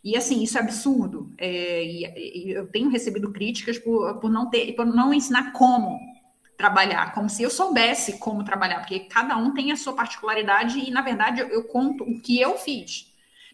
[0.02, 1.32] E assim, isso é absurdo.
[1.36, 5.98] É, e, e eu tenho recebido críticas por, por não ter, por não ensinar como
[6.58, 10.90] trabalhar, como se eu soubesse como trabalhar, porque cada um tem a sua particularidade e,
[10.90, 13.06] na verdade, eu, eu conto o que eu fiz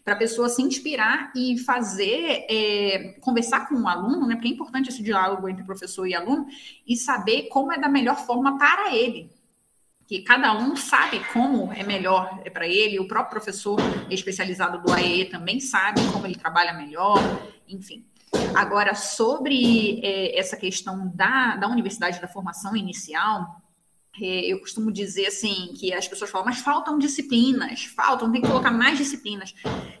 [0.03, 4.35] para a pessoa se inspirar e fazer, é, conversar com o aluno, né?
[4.35, 6.47] Porque é importante esse diálogo entre professor e aluno
[6.87, 9.31] e saber como é da melhor forma para ele.
[10.07, 15.25] Que cada um sabe como é melhor para ele, o próprio professor especializado do AE
[15.25, 17.17] também sabe como ele trabalha melhor,
[17.67, 18.05] enfim.
[18.55, 23.61] Agora, sobre é, essa questão da, da universidade da formação inicial,
[24.21, 28.47] é, eu costumo dizer assim que as pessoas falam, mas faltam disciplinas, faltam, tem que
[28.47, 29.53] colocar mais disciplinas.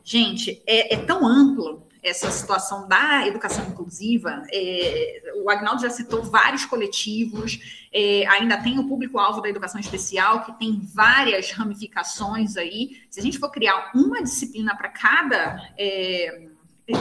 [0.03, 4.43] Gente, é, é tão amplo essa situação da educação inclusiva.
[4.53, 10.45] É, o Agnaldo já citou vários coletivos, é, ainda tem o público-alvo da educação especial,
[10.45, 13.01] que tem várias ramificações aí.
[13.09, 16.47] Se a gente for criar uma disciplina para cada é,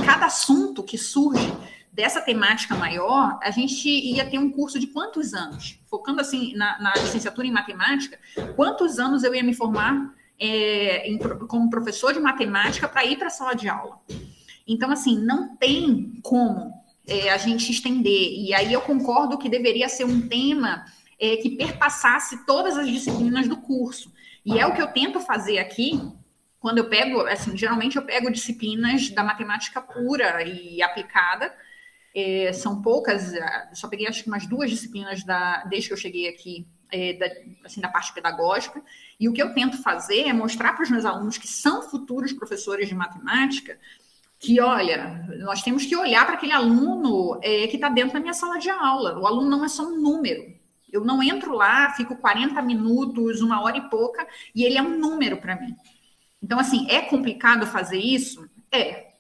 [0.04, 1.52] cada assunto que surge
[1.92, 5.78] dessa temática maior, a gente ia ter um curso de quantos anos?
[5.86, 8.18] Focando assim na, na licenciatura em matemática,
[8.56, 13.28] quantos anos eu ia me formar é, em, como professor de matemática para ir para
[13.28, 14.00] a sala de aula?
[14.66, 16.72] Então, assim, não tem como
[17.06, 18.32] é, a gente estender.
[18.32, 20.84] E aí eu concordo que deveria ser um tema
[21.20, 24.12] é, que perpassasse todas as disciplinas do curso.
[24.44, 26.00] E é o que eu tento fazer aqui,
[26.64, 31.54] quando eu pego, assim, geralmente eu pego disciplinas da matemática pura e aplicada,
[32.16, 35.98] é, são poucas, é, só peguei acho que umas duas disciplinas da, desde que eu
[35.98, 37.26] cheguei aqui, é, da,
[37.66, 38.82] assim, da parte pedagógica,
[39.20, 42.32] e o que eu tento fazer é mostrar para os meus alunos que são futuros
[42.32, 43.78] professores de matemática,
[44.38, 48.32] que, olha, nós temos que olhar para aquele aluno é, que está dentro da minha
[48.32, 49.18] sala de aula.
[49.18, 50.50] O aluno não é só um número.
[50.90, 54.96] Eu não entro lá, fico 40 minutos, uma hora e pouca, e ele é um
[54.98, 55.76] número para mim.
[56.44, 58.46] Então, assim, é complicado fazer isso?
[58.70, 59.14] É.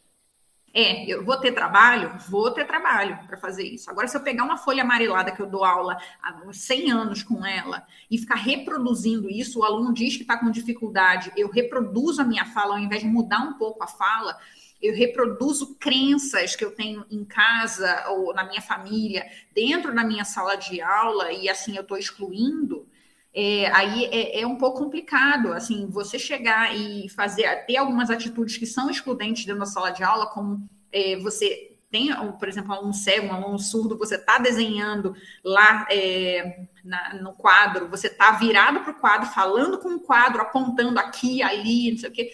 [0.74, 2.18] É, eu vou ter trabalho?
[2.28, 3.88] Vou ter trabalho para fazer isso.
[3.88, 7.46] Agora, se eu pegar uma folha amarelada que eu dou aula há 100 anos com
[7.46, 12.26] ela e ficar reproduzindo isso, o aluno diz que está com dificuldade, eu reproduzo a
[12.26, 14.36] minha fala, ao invés de mudar um pouco a fala,
[14.82, 20.26] eu reproduzo crenças que eu tenho em casa ou na minha família, dentro da minha
[20.26, 22.86] sala de aula, e assim eu estou excluindo
[23.34, 28.56] é, aí é, é, um pouco complicado, assim, você chegar e fazer, ter algumas atitudes
[28.56, 32.74] que são excludentes dentro da sala de aula, como é, você tem, por exemplo, um
[32.74, 38.32] aluno cego, um aluno surdo, você está desenhando lá é, na, no quadro, você está
[38.32, 42.30] virado para o quadro, falando com o quadro, apontando aqui, ali, não sei o quê.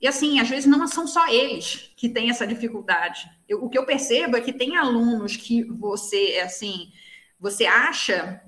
[0.00, 3.26] E assim, às vezes não são só eles que têm essa dificuldade.
[3.48, 6.90] Eu, o que eu percebo é que tem alunos que você, assim,
[7.40, 8.42] você acha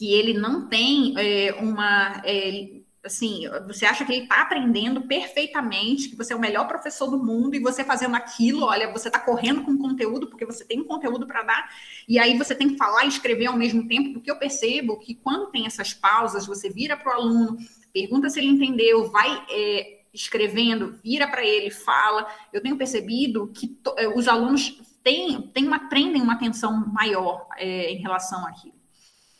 [0.00, 2.22] que ele não tem é, uma.
[2.24, 2.70] É,
[3.04, 7.22] assim, você acha que ele está aprendendo perfeitamente, que você é o melhor professor do
[7.22, 10.84] mundo, e você fazendo aquilo, olha, você está correndo com conteúdo, porque você tem um
[10.84, 11.68] conteúdo para dar,
[12.08, 15.14] e aí você tem que falar e escrever ao mesmo tempo, porque eu percebo que
[15.14, 17.58] quando tem essas pausas, você vira para o aluno,
[17.92, 19.44] pergunta se ele entendeu, vai.
[19.50, 22.26] É, escrevendo, vira para ele, fala.
[22.52, 27.92] Eu tenho percebido que é, os alunos têm, têm uma, prendem uma atenção maior é,
[27.92, 28.79] em relação àquilo.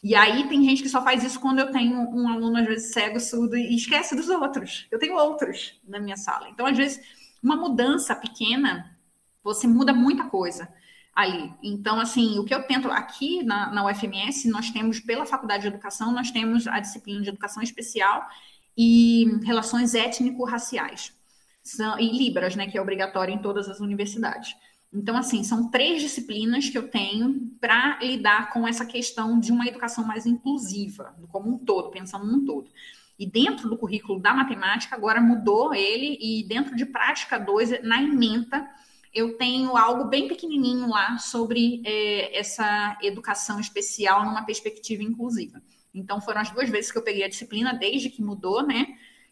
[0.03, 2.93] E aí tem gente que só faz isso quando eu tenho um aluno, às vezes,
[2.93, 4.87] cego, surdo, e esquece dos outros.
[4.91, 6.49] Eu tenho outros na minha sala.
[6.49, 7.01] Então, às vezes,
[7.43, 8.97] uma mudança pequena,
[9.43, 10.73] você muda muita coisa
[11.15, 11.53] ali.
[11.63, 15.69] Então, assim, o que eu tento aqui na, na UFMS, nós temos, pela Faculdade de
[15.69, 18.27] Educação, nós temos a disciplina de Educação Especial
[18.77, 21.13] e Relações Étnico-Raciais.
[21.99, 24.57] E Libras, né, que é obrigatório em todas as universidades.
[24.93, 29.67] Então, assim, são três disciplinas que eu tenho para lidar com essa questão de uma
[29.67, 32.69] educação mais inclusiva, como um todo, pensando num todo.
[33.17, 38.03] E dentro do currículo da matemática, agora mudou ele, e dentro de prática 2, na
[38.03, 38.69] ementa,
[39.15, 45.63] eu tenho algo bem pequenininho lá sobre é, essa educação especial numa perspectiva inclusiva.
[45.95, 48.87] Então, foram as duas vezes que eu peguei a disciplina, desde que mudou, né?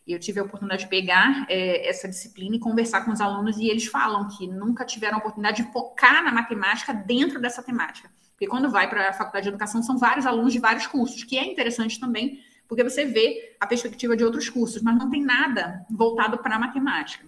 [0.09, 3.69] Eu tive a oportunidade de pegar é, essa disciplina e conversar com os alunos, e
[3.69, 8.11] eles falam que nunca tiveram a oportunidade de focar na matemática dentro dessa temática.
[8.31, 11.37] Porque quando vai para a faculdade de educação, são vários alunos de vários cursos, que
[11.37, 15.85] é interessante também, porque você vê a perspectiva de outros cursos, mas não tem nada
[15.91, 17.27] voltado para a matemática.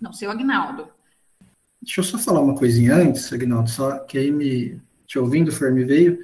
[0.00, 0.88] Não, seu Agnaldo.
[1.80, 5.72] Deixa eu só falar uma coisinha antes, Agnaldo, só que aí me te ouvindo, Fer,
[5.72, 6.18] me veio,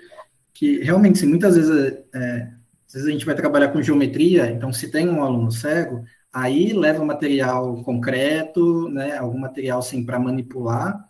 [0.53, 2.51] que realmente, se muitas vezes é,
[2.87, 6.73] às vezes a gente vai trabalhar com geometria, então se tem um aluno cego, aí
[6.73, 11.09] leva material concreto, né, algum material assim para manipular,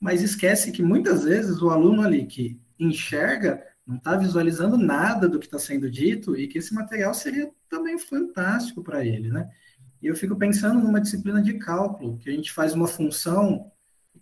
[0.00, 5.38] mas esquece que muitas vezes o aluno ali que enxerga não está visualizando nada do
[5.38, 9.50] que está sendo dito e que esse material seria também fantástico para ele, né?
[10.00, 13.72] E eu fico pensando numa disciplina de cálculo, que a gente faz uma função,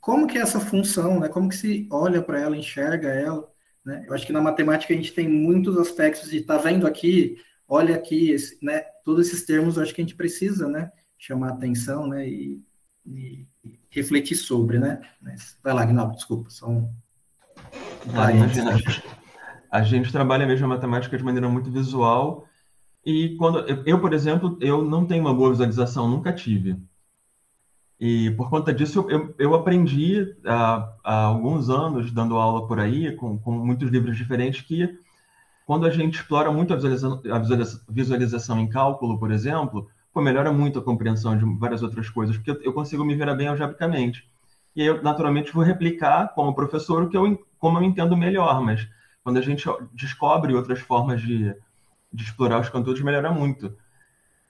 [0.01, 1.29] como que é essa função, né?
[1.29, 3.47] Como que se olha para ela, enxerga ela?
[3.87, 4.05] Né?
[4.09, 7.37] Eu acho que na matemática a gente tem muitos aspectos de tá vendo aqui,
[7.69, 8.81] olha aqui, esse, né?
[9.05, 10.91] Todos esses termos eu acho que a gente precisa, né?
[11.17, 12.29] Chamar atenção, né?
[12.29, 12.61] E,
[13.07, 15.01] e, e refletir sobre, né?
[15.23, 16.93] Mas, vai lá, Gnaldo, desculpa, só um...
[18.13, 18.73] Ah, imagina,
[19.71, 22.47] a gente trabalha mesmo a matemática de maneira muito visual
[23.05, 26.77] e quando eu, por exemplo, eu não tenho uma boa visualização, nunca tive.
[27.99, 33.15] E por conta disso, eu, eu aprendi há, há, alguns anos, dando aula por aí,
[33.17, 34.99] com, com muitos livros diferentes, que
[35.67, 37.39] quando a gente explora muito a visualização, a
[37.89, 42.67] visualização em cálculo, por exemplo, pô, melhora muito a compreensão de várias outras coisas, porque
[42.67, 44.29] eu consigo me ver bem algebricamente.
[44.77, 48.87] E eu, naturalmente, vou replicar como professor o que eu, como eu entendo melhor, mas
[49.25, 51.55] quando a gente descobre outras formas de,
[52.13, 53.75] de explorar os conteúdos, melhora muito.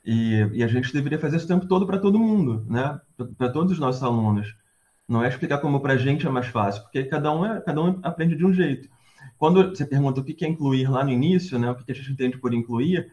[0.06, 3.00] E, e, a gente deveria fazer isso o tempo todo para todo mundo, né?
[3.36, 4.54] Para todos os nossos alunos.
[5.08, 7.82] Não é explicar como para a gente é mais fácil, porque cada um, é, cada
[7.82, 8.88] um aprende de um jeito.
[9.36, 11.68] Quando você pergunta o que é incluir lá no início, né?
[11.68, 13.10] O que a gente entende por incluir,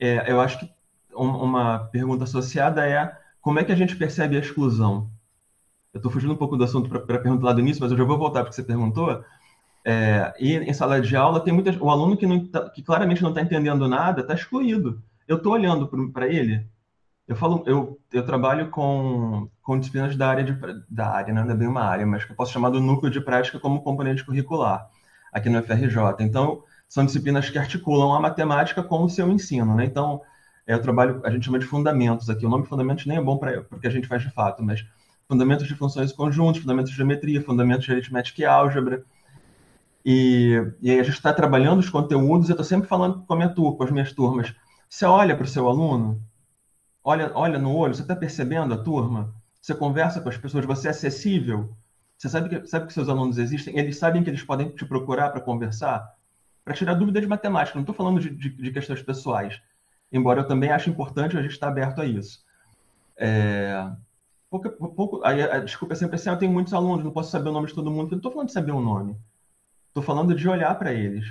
[0.00, 0.68] é, eu acho que
[1.14, 5.08] uma pergunta associada é como é que a gente percebe a exclusão?
[5.94, 7.98] Eu estou fugindo um pouco do assunto para a pergunta lá do início, mas eu
[7.98, 9.24] já vou voltar porque você perguntou.
[9.84, 13.22] É, e em sala de aula tem muitas, o aluno que, não, tá, que claramente
[13.22, 16.66] não está entendendo nada está excluído eu estou olhando para ele,
[17.28, 21.44] eu falo, eu, eu trabalho com, com disciplinas da área, de, da área, né?
[21.44, 23.82] não é bem uma área, mas que eu posso chamar do núcleo de prática como
[23.82, 24.88] componente curricular,
[25.30, 25.96] aqui no FRJ.
[26.20, 29.84] Então, são disciplinas que articulam a matemática com o seu ensino, né?
[29.84, 30.22] Então,
[30.66, 33.36] é, eu trabalho, a gente chama de fundamentos aqui, o nome fundamentos nem é bom
[33.36, 34.82] para o que a gente faz de fato, mas
[35.28, 39.04] fundamentos de funções conjuntos, fundamentos de geometria, fundamentos de aritmética e álgebra,
[40.02, 43.36] e, e aí a gente está trabalhando os conteúdos, eu estou sempre falando com a
[43.36, 44.54] minha turma, com as minhas turmas,
[44.88, 46.22] você olha para o seu aluno,
[47.04, 49.34] olha, olha no olho, você está percebendo a turma?
[49.60, 51.76] Você conversa com as pessoas, você é acessível?
[52.16, 53.78] Você sabe que, sabe que seus alunos existem?
[53.78, 56.14] Eles sabem que eles podem te procurar para conversar?
[56.64, 59.60] Para tirar dúvida de matemática, não estou falando de, de, de, questões pessoais.
[60.10, 62.44] Embora eu também ache importante a gente estar aberto a isso.
[63.16, 63.90] É,
[64.50, 67.30] pouco, pouco, aí, a desculpa é sempre assim, ah, eu tenho muitos alunos, não posso
[67.30, 68.06] saber o nome de todo mundo.
[68.06, 69.16] Eu não estou falando de saber o nome.
[69.88, 71.26] Estou falando de olhar para eles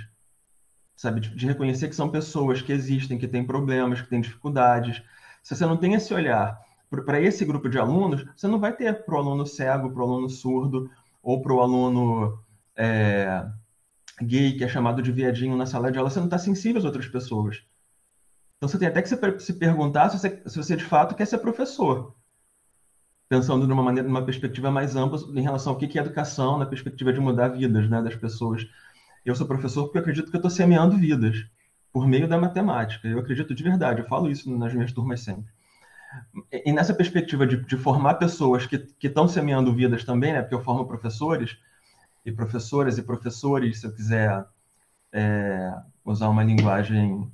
[0.98, 1.20] sabe?
[1.20, 5.00] De, de reconhecer que são pessoas que existem, que têm problemas, que têm dificuldades.
[5.42, 9.04] Se você não tem esse olhar para esse grupo de alunos, você não vai ter
[9.04, 10.90] para o aluno cego, para o aluno surdo,
[11.22, 12.42] ou para o aluno
[12.76, 13.46] é,
[14.20, 16.84] gay que é chamado de viadinho na sala de aula, você não está sensível às
[16.84, 17.62] outras pessoas.
[18.56, 21.38] Então você tem até que se, perguntar se você, se você, de fato quer ser
[21.38, 22.16] professor,
[23.28, 26.66] pensando de uma maneira, numa perspectiva mais ampla em relação ao que é educação, na
[26.66, 28.66] perspectiva de mudar vidas, né, das pessoas.
[29.28, 31.46] Eu sou professor porque eu acredito que eu estou semeando vidas
[31.92, 33.06] por meio da matemática.
[33.06, 34.00] Eu acredito de verdade.
[34.00, 35.52] Eu falo isso nas minhas turmas sempre.
[36.50, 40.62] E nessa perspectiva de, de formar pessoas que estão semeando vidas também, né, porque eu
[40.62, 41.58] formo professores
[42.24, 44.46] e professoras e professores, se eu quiser
[45.12, 45.74] é,
[46.04, 47.30] usar uma linguagem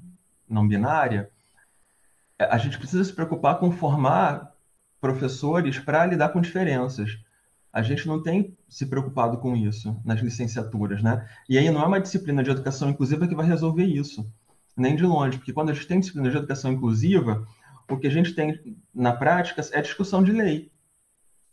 [0.49, 1.31] não binária,
[2.39, 4.53] a gente precisa se preocupar com formar
[5.01, 7.17] professores para lidar com diferenças.
[7.75, 11.29] A gente não tem se preocupado com isso nas licenciaturas, né?
[11.49, 14.25] E aí não é uma disciplina de educação inclusiva que vai resolver isso,
[14.77, 17.45] nem de longe, porque quando a gente tem disciplina de educação inclusiva,
[17.91, 20.71] o que a gente tem na prática é discussão de lei.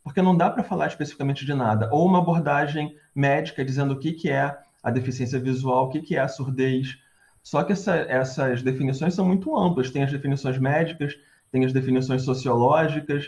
[0.03, 1.89] Porque não dá para falar especificamente de nada.
[1.91, 6.15] Ou uma abordagem médica dizendo o que, que é a deficiência visual, o que, que
[6.15, 6.99] é a surdez,
[7.41, 9.89] só que essa, essas definições são muito amplas.
[9.89, 11.17] Tem as definições médicas,
[11.51, 13.27] tem as definições sociológicas,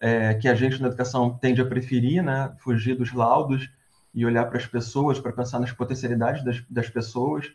[0.00, 2.52] é, que a gente na educação tende a preferir, né?
[2.58, 3.68] fugir dos laudos
[4.14, 7.52] e olhar para as pessoas, para pensar nas potencialidades das, das pessoas,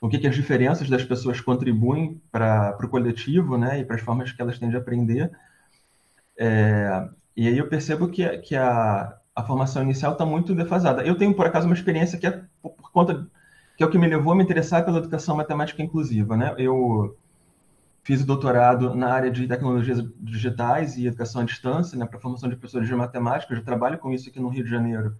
[0.00, 3.80] o que, que, as diferenças das pessoas contribuem para o coletivo né?
[3.80, 5.30] e para as formas que elas têm de aprender.
[6.38, 11.02] É, e aí eu percebo que, que a, a formação inicial está muito defasada.
[11.02, 13.26] Eu tenho, por acaso, uma experiência que é por, conta
[13.76, 16.36] que é o que me levou a me interessar pela educação matemática inclusiva.
[16.36, 16.54] Né?
[16.56, 17.16] Eu
[18.06, 22.48] fiz o doutorado na área de tecnologias digitais e educação à distância, né, para formação
[22.48, 23.52] de professores de matemática.
[23.52, 25.18] Eu já trabalho com isso aqui no Rio de Janeiro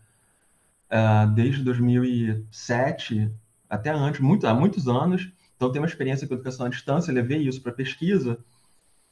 [0.88, 3.28] uh, desde 2007,
[3.68, 5.32] até antes, muito, há muitos anos.
[5.56, 8.38] Então, tenho uma experiência com educação à distância, levei isso para pesquisa.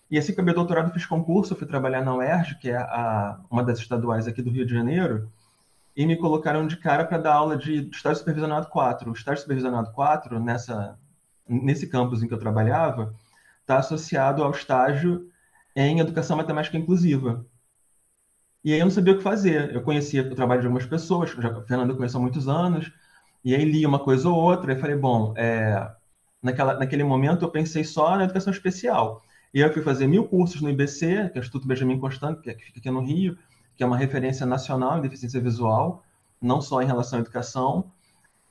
[0.08, 3.40] E assim que eu meu doutorado, fiz concurso, fui trabalhar na UERJ, que é a,
[3.50, 5.28] uma das estaduais aqui do Rio de Janeiro,
[5.96, 9.10] e me colocaram de cara para dar aula de estágio supervisionado 4.
[9.10, 10.96] O estágio supervisionado 4, nessa,
[11.48, 13.12] nesse campus em que eu trabalhava,
[13.64, 15.28] está associado ao estágio
[15.74, 17.44] em educação matemática inclusiva.
[18.62, 19.74] E aí eu não sabia o que fazer.
[19.74, 22.92] Eu conhecia o trabalho de algumas pessoas, já, a Fernanda conheceu há muitos anos,
[23.44, 25.90] e aí li uma coisa ou outra, e falei, bom, é,
[26.42, 29.22] naquela, naquele momento eu pensei só na educação especial.
[29.52, 32.50] E eu fui fazer mil cursos no IBC, que é o Instituto Benjamin Constant, que,
[32.50, 33.38] é, que fica aqui no Rio,
[33.76, 36.02] que é uma referência nacional em deficiência visual,
[36.40, 37.90] não só em relação à educação.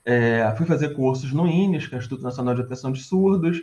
[0.06, 3.62] É, fui fazer cursos no INES, que é o Instituto Nacional de Educação de Surdos.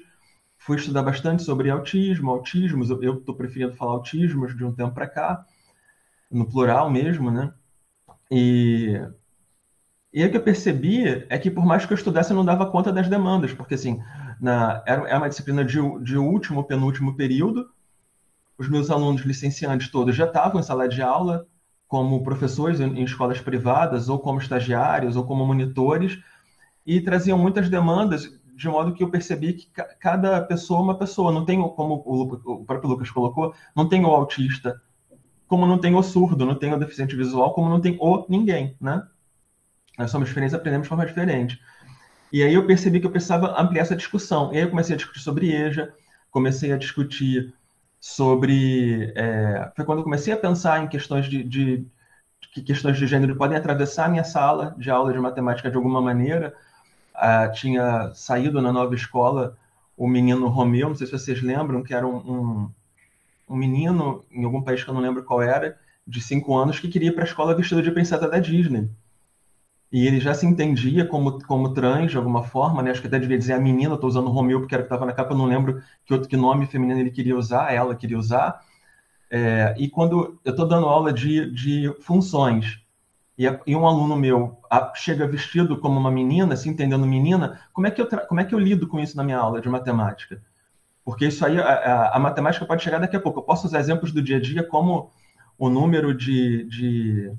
[0.61, 2.91] Fui estudar bastante sobre autismo, autismos.
[2.91, 5.45] Eu estou preferindo falar autismos de um tempo para cá,
[6.31, 7.53] no plural mesmo, né?
[8.31, 9.01] E,
[10.13, 12.45] e aí o que eu percebi é que, por mais que eu estudasse, eu não
[12.45, 14.03] dava conta das demandas, porque, assim,
[14.39, 17.67] na, era, era uma disciplina de, de último, penúltimo período,
[18.59, 21.47] os meus alunos licenciantes todos já estavam em sala de aula,
[21.89, 26.19] como professores em, escolas privadas, ou como estagiários, ou como monitores,
[26.85, 31.33] e traziam muitas demandas, de modo que eu percebi que cada pessoa é uma pessoa.
[31.33, 34.79] Não tem, como o, próprio Lucas colocou, não tem o autista,
[35.49, 38.77] como não tem o surdo, não tem o deficiente visual, como não tem o ninguém,
[38.79, 39.03] né?
[39.99, 41.59] Nós somos diferentes, aprendemos de forma diferente.
[42.31, 44.53] E aí eu percebi que eu precisava ampliar essa discussão.
[44.53, 45.95] E aí eu comecei a discutir sobre EJA,
[46.31, 47.55] comecei a discutir
[47.99, 49.11] sobre.
[49.17, 51.87] É, foi quando eu comecei a pensar em questões de, de,
[52.53, 56.03] que questões de gênero podem atravessar a minha sala de aula de matemática de alguma
[56.03, 56.55] maneira.
[57.21, 59.57] Ah, tinha saído na nova escola
[59.97, 62.71] o menino Romeu, não sei se vocês lembram, que era um, um,
[63.51, 66.89] um menino, em algum país que eu não lembro qual era, de cinco anos, que
[66.89, 68.89] queria ir para a escola vestido de princesa da Disney
[69.93, 72.91] e ele já se entendia como, como trans de alguma forma, né?
[72.91, 75.13] Acho que até devia dizer a menina, estou usando Romeu porque era que estava na
[75.13, 78.61] capa, eu não lembro que outro que nome feminino ele queria usar, ela queria usar.
[79.31, 82.80] É, e quando eu estou dando aula de, de funções
[83.41, 87.87] e, e um aluno meu a, chega vestido como uma menina, se entendendo menina, como
[87.87, 90.43] é que eu, como é que eu lido com isso na minha aula de matemática?
[91.03, 93.41] Porque isso aí, a, a, a matemática pode chegar daqui a pouco.
[93.41, 95.11] Eu posso usar exemplos do dia a dia como
[95.57, 97.33] o número de, de,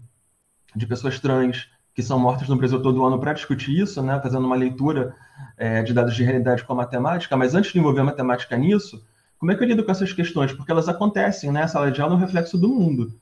[0.76, 4.46] de pessoas trans que são mortas no Brasil todo ano para discutir isso, né, fazendo
[4.46, 5.16] uma leitura
[5.56, 9.06] é, de dados de realidade com a matemática, mas antes de envolver a matemática nisso,
[9.38, 10.52] como é que eu lido com essas questões?
[10.52, 11.64] Porque elas acontecem, né?
[11.64, 13.14] A sala de aula é um reflexo do mundo.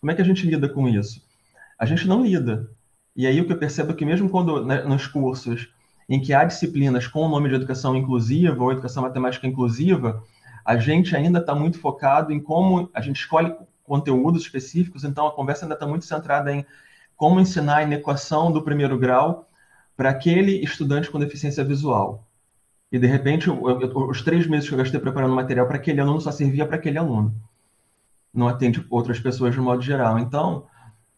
[0.00, 1.26] Como é que a gente lida com isso?
[1.78, 2.70] A gente não lida.
[3.14, 5.68] E aí o que eu percebo é que mesmo quando né, nos cursos
[6.08, 10.22] em que há disciplinas com o nome de educação inclusiva ou educação matemática inclusiva,
[10.64, 13.54] a gente ainda está muito focado em como a gente escolhe
[13.84, 16.64] conteúdos específicos, então a conversa ainda está muito centrada em
[17.16, 19.48] como ensinar a inequação do primeiro grau
[19.96, 22.24] para aquele estudante com deficiência visual.
[22.90, 26.30] E, de repente, os três meses que eu gastei preparando material para aquele aluno só
[26.30, 27.34] servia para aquele aluno.
[28.32, 30.18] Não atende outras pessoas de modo geral.
[30.18, 30.66] Então,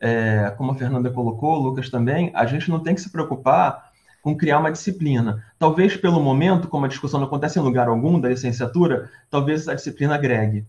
[0.00, 3.90] é, como a Fernanda colocou, o Lucas também, a gente não tem que se preocupar
[4.22, 5.44] com criar uma disciplina.
[5.58, 9.74] Talvez pelo momento, como a discussão não acontece em lugar algum da licenciatura, talvez essa
[9.74, 10.66] disciplina agregue.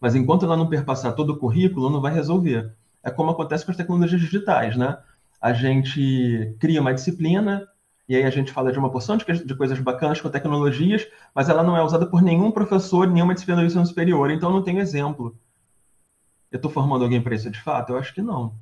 [0.00, 2.72] Mas enquanto ela não perpassar todo o currículo, não vai resolver.
[3.02, 4.98] É como acontece com as tecnologias digitais, né?
[5.40, 7.68] A gente cria uma disciplina,
[8.08, 11.62] e aí a gente fala de uma porção de, coisas bacanas com tecnologias, mas ela
[11.62, 15.36] não é usada por nenhum professor, nenhuma disciplina de ensino superior, então não tem exemplo.
[16.52, 17.90] Eu estou formando alguém para isso de fato?
[17.90, 18.54] Eu acho que não.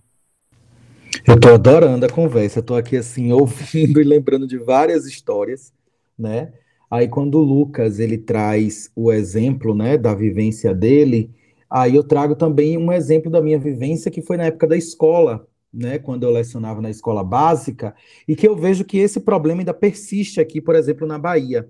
[1.27, 5.73] Eu estou adorando a conversa, estou aqui assim ouvindo e lembrando de várias histórias,
[6.17, 6.53] né?
[6.89, 11.31] Aí quando o Lucas ele traz o exemplo, né, da vivência dele,
[11.69, 15.47] aí eu trago também um exemplo da minha vivência que foi na época da escola,
[15.73, 17.95] né, quando eu lecionava na escola básica,
[18.27, 21.69] e que eu vejo que esse problema ainda persiste aqui, por exemplo, na Bahia,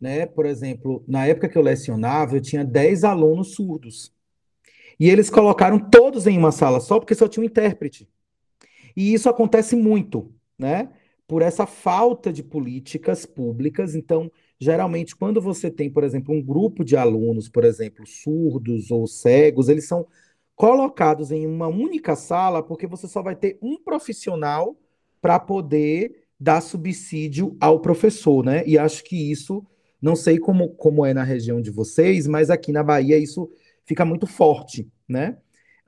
[0.00, 0.26] né?
[0.26, 4.12] Por exemplo, na época que eu lecionava, eu tinha 10 alunos surdos.
[4.98, 8.08] E eles colocaram todos em uma sala só porque só tinha um intérprete.
[8.96, 10.90] E isso acontece muito, né?
[11.26, 13.94] Por essa falta de políticas públicas.
[13.94, 19.06] Então, geralmente, quando você tem, por exemplo, um grupo de alunos, por exemplo, surdos ou
[19.06, 20.06] cegos, eles são
[20.56, 24.76] colocados em uma única sala porque você só vai ter um profissional
[25.20, 28.64] para poder dar subsídio ao professor, né?
[28.66, 29.64] E acho que isso,
[30.02, 33.48] não sei como, como é na região de vocês, mas aqui na Bahia isso
[33.88, 35.38] fica muito forte, né?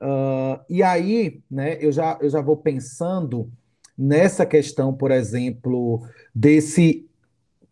[0.00, 3.52] Uh, e aí, né, eu já, eu já vou pensando
[3.96, 6.00] nessa questão, por exemplo,
[6.34, 7.06] desse,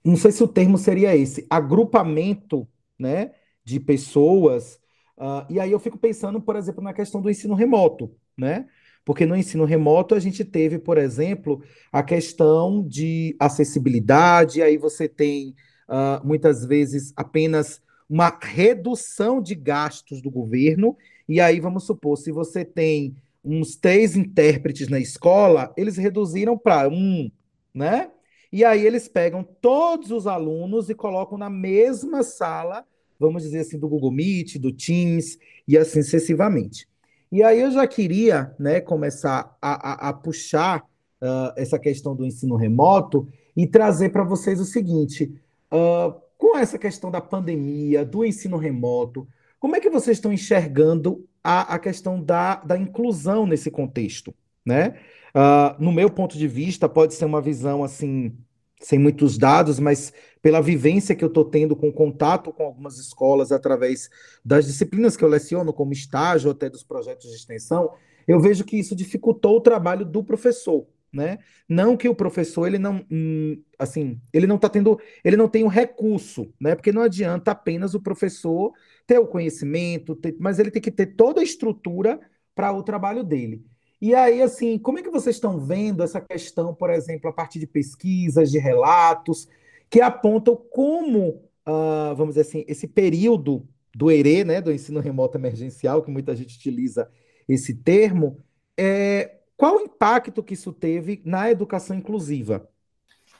[0.04, 2.68] não sei se o termo seria esse, agrupamento,
[2.98, 3.32] né,
[3.64, 4.78] de pessoas.
[5.16, 8.66] Uh, e aí eu fico pensando, por exemplo, na questão do ensino remoto, né?
[9.06, 15.08] Porque no ensino remoto a gente teve, por exemplo, a questão de acessibilidade, aí você
[15.08, 15.54] tem
[15.88, 20.96] uh, muitas vezes apenas uma redução de gastos do governo
[21.28, 26.88] e aí, vamos supor, se você tem uns três intérpretes na escola, eles reduziram para
[26.88, 27.30] um,
[27.74, 28.10] né?
[28.50, 32.82] E aí eles pegam todos os alunos e colocam na mesma sala,
[33.20, 36.88] vamos dizer assim, do Google Meet, do Teams e assim sucessivamente.
[37.30, 40.80] E aí eu já queria né, começar a, a, a puxar
[41.20, 45.30] uh, essa questão do ensino remoto e trazer para vocês o seguinte:
[45.70, 49.28] uh, com essa questão da pandemia, do ensino remoto,
[49.58, 54.32] como é que vocês estão enxergando a, a questão da, da inclusão nesse contexto?
[54.64, 54.94] Né?
[55.34, 58.36] Uh, no meu ponto de vista, pode ser uma visão assim,
[58.80, 63.50] sem muitos dados, mas pela vivência que eu estou tendo com contato com algumas escolas
[63.50, 64.08] através
[64.44, 67.90] das disciplinas que eu leciono, como estágio, até dos projetos de extensão,
[68.28, 71.38] eu vejo que isso dificultou o trabalho do professor né?
[71.68, 75.62] Não que o professor ele não, hum, assim, ele não está tendo, ele não tem
[75.62, 76.74] o um recurso, né?
[76.74, 78.72] Porque não adianta apenas o professor
[79.06, 82.20] ter o conhecimento, ter, mas ele tem que ter toda a estrutura
[82.54, 83.64] para o trabalho dele.
[84.00, 87.58] E aí, assim, como é que vocês estão vendo essa questão, por exemplo, a partir
[87.58, 89.48] de pesquisas, de relatos,
[89.90, 95.36] que apontam como, uh, vamos dizer assim, esse período do ERE, né, do ensino remoto
[95.36, 97.10] emergencial, que muita gente utiliza
[97.48, 98.38] esse termo,
[98.76, 102.70] é, qual o impacto que isso teve na educação inclusiva?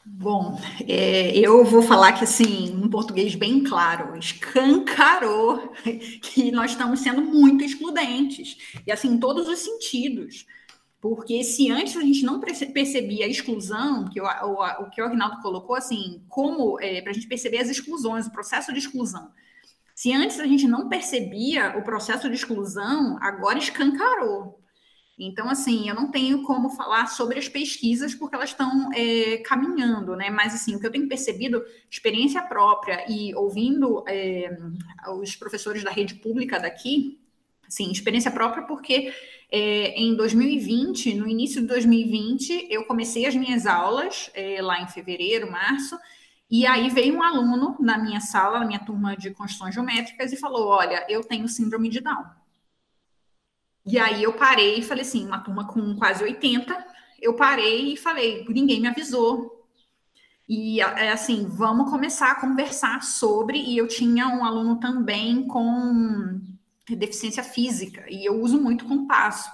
[0.05, 0.59] Bom,
[0.89, 5.73] é, eu vou falar que, assim, um português bem claro, escancarou
[6.21, 10.45] que nós estamos sendo muito excludentes, e assim, em todos os sentidos.
[11.01, 15.05] Porque se antes a gente não percebia a exclusão, que o, o, o que o
[15.05, 19.31] Agnaldo colocou, assim, como é, para a gente perceber as exclusões, o processo de exclusão.
[19.95, 24.59] Se antes a gente não percebia o processo de exclusão, agora escancarou.
[25.19, 30.15] Então, assim, eu não tenho como falar sobre as pesquisas porque elas estão é, caminhando,
[30.15, 30.31] né?
[30.31, 34.57] Mas, assim, o que eu tenho percebido, experiência própria e ouvindo é,
[35.21, 37.19] os professores da rede pública daqui,
[37.67, 39.13] assim, experiência própria porque
[39.51, 44.87] é, em 2020, no início de 2020, eu comecei as minhas aulas é, lá em
[44.87, 45.99] fevereiro, março,
[46.51, 50.37] e aí veio um aluno na minha sala, na minha turma de construções geométricas, e
[50.37, 52.38] falou: Olha, eu tenho síndrome de Down.
[53.91, 56.87] E aí eu parei e falei assim, uma turma com quase 80,
[57.23, 59.67] eu parei e falei, ninguém me avisou.
[60.47, 66.39] E é assim, vamos começar a conversar sobre, e eu tinha um aluno também com
[66.89, 69.51] deficiência física, e eu uso muito compasso.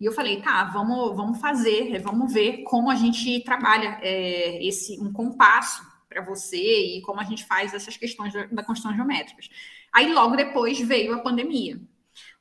[0.00, 5.00] E eu falei, tá, vamos, vamos fazer, vamos ver como a gente trabalha é, esse
[5.00, 9.48] um compasso para você e como a gente faz essas questões da, da construção geométricas.
[9.92, 11.80] Aí logo depois veio a pandemia.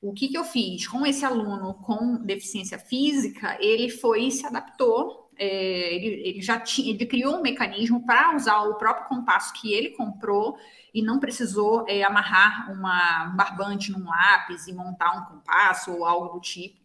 [0.01, 0.87] O que, que eu fiz?
[0.87, 5.29] Com esse aluno com deficiência física, ele foi e se adaptou.
[5.37, 9.73] É, ele, ele, já tinha, ele criou um mecanismo para usar o próprio compasso que
[9.73, 10.57] ele comprou
[10.93, 16.33] e não precisou é, amarrar uma barbante num lápis e montar um compasso ou algo
[16.33, 16.81] do tipo.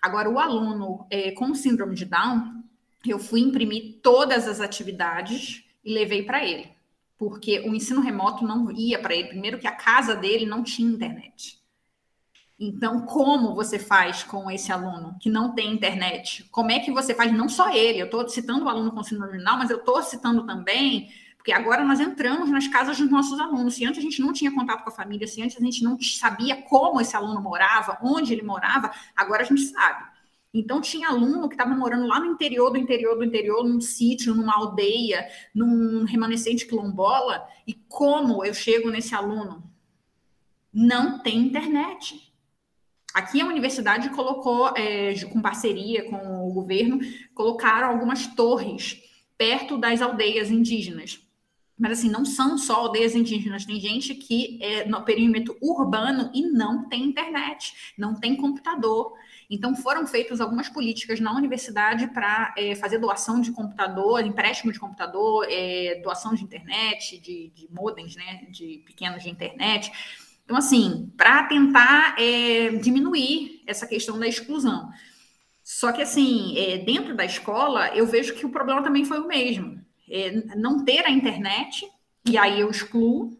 [0.00, 2.62] Agora, o aluno é, com síndrome de Down,
[3.06, 6.70] eu fui imprimir todas as atividades e levei para ele,
[7.16, 9.28] porque o ensino remoto não ia para ele.
[9.28, 11.57] Primeiro, que a casa dele não tinha internet.
[12.58, 16.44] Então, como você faz com esse aluno que não tem internet?
[16.50, 17.32] Como é que você faz?
[17.32, 20.44] Não só ele, eu estou citando o aluno com síndrome Down, mas eu estou citando
[20.44, 21.08] também
[21.48, 23.72] porque agora nós entramos nas casas dos nossos alunos.
[23.74, 25.98] Se antes a gente não tinha contato com a família, se antes a gente não
[25.98, 30.04] sabia como esse aluno morava, onde ele morava, agora a gente sabe.
[30.52, 34.34] Então, tinha aluno que estava morando lá no interior do interior do interior, num sítio,
[34.34, 37.46] numa aldeia, num remanescente quilombola.
[37.66, 39.62] E como eu chego nesse aluno?
[40.70, 42.27] Não tem internet.
[43.18, 47.00] Aqui a universidade colocou, é, com parceria com o governo,
[47.34, 49.02] colocaram algumas torres
[49.36, 51.20] perto das aldeias indígenas
[51.78, 56.42] mas assim, não são só aldeias indígenas, tem gente que é no perímetro urbano e
[56.42, 59.14] não tem internet, não tem computador.
[59.48, 64.80] Então, foram feitas algumas políticas na universidade para é, fazer doação de computador, empréstimo de
[64.80, 69.90] computador, é, doação de internet, de, de modems, né, de pequenos de internet.
[70.48, 74.88] Então, assim, para tentar é, diminuir essa questão da exclusão.
[75.62, 79.28] Só que, assim, é, dentro da escola, eu vejo que o problema também foi o
[79.28, 79.78] mesmo
[80.10, 81.86] é, não ter a internet,
[82.24, 83.38] e aí eu excluo,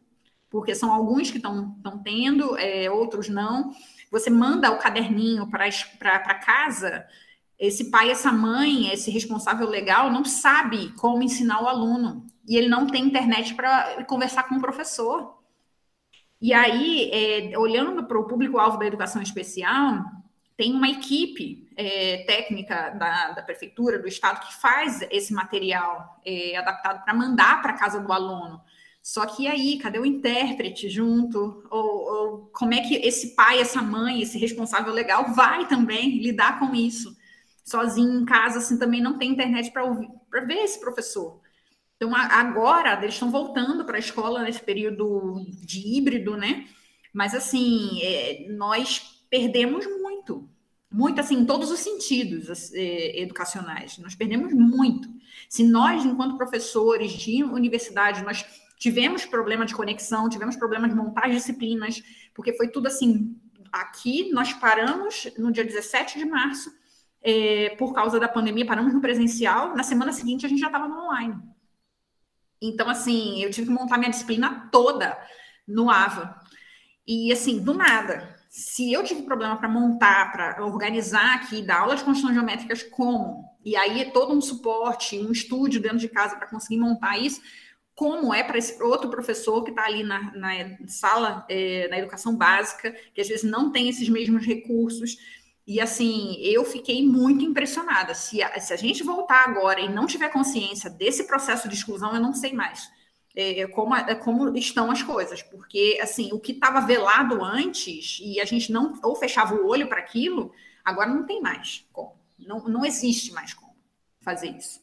[0.50, 3.72] porque são alguns que estão tendo, é, outros não.
[4.11, 7.06] Você manda o caderninho para casa,
[7.59, 12.68] esse pai, essa mãe, esse responsável legal não sabe como ensinar o aluno, e ele
[12.68, 15.38] não tem internet para conversar com o professor.
[16.41, 20.05] E aí, é, olhando para o público-alvo da educação especial,
[20.57, 26.57] tem uma equipe é, técnica da, da, prefeitura, do estado, que faz esse material é,
[26.57, 28.61] adaptado para mandar para casa do aluno.
[29.01, 31.64] Só que aí, cadê o intérprete junto?
[31.70, 36.59] Ou, ou, como é que esse pai, essa mãe, esse responsável legal vai também lidar
[36.59, 37.16] com isso?
[37.64, 41.41] Sozinho em casa, assim, também não tem internet para ver esse professor.
[41.99, 46.64] Então, agora, eles estão voltando para a escola nesse período de híbrido, né?
[47.12, 50.49] Mas, assim, é, nós perdemos muito,
[50.88, 53.99] muito assim, em todos os sentidos eh, educacionais.
[53.99, 55.09] Nós perdemos muito.
[55.49, 58.46] Se nós, enquanto professores de universidade, nós
[58.78, 62.01] tivemos problema de conexão, tivemos problema de montar as disciplinas,
[62.32, 63.36] porque foi tudo assim.
[63.72, 66.70] Aqui nós paramos no dia 17 de março,
[67.22, 69.74] eh, por causa da pandemia, paramos no presencial.
[69.74, 71.34] Na semana seguinte a gente já estava no online.
[72.61, 75.16] Então, assim, eu tive que montar minha disciplina toda
[75.66, 76.40] no AVA.
[77.06, 81.96] E assim, do nada, se eu tive problema para montar, para organizar aqui, dar aula
[81.96, 86.36] de construções geométricas como, e aí é todo um suporte, um estúdio dentro de casa
[86.36, 87.40] para conseguir montar isso,
[87.94, 90.52] como é para esse outro professor que está ali na, na
[90.86, 95.16] sala, é, na educação básica, que às vezes não tem esses mesmos recursos.
[95.68, 98.14] E assim, eu fiquei muito impressionada.
[98.14, 102.14] Se a, se a gente voltar agora e não tiver consciência desse processo de exclusão,
[102.14, 102.90] eu não sei mais
[103.36, 108.40] é, como, é, como estão as coisas, porque assim o que estava velado antes e
[108.40, 110.52] a gente não ou fechava o olho para aquilo,
[110.82, 113.76] agora não tem mais como, não, não existe mais como
[114.22, 114.80] fazer isso.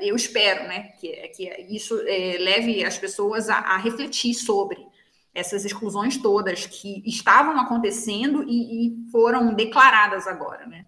[0.00, 4.86] Eu espero, né, que, que isso é, leve as pessoas a, a, refletir sobre
[5.34, 10.84] essas exclusões todas que estavam acontecendo e, e foram declaradas agora, né?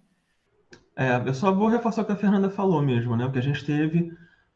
[0.96, 3.24] É, eu só vou reforçar o que a Fernanda falou mesmo, né?
[3.24, 4.12] O que a gente teve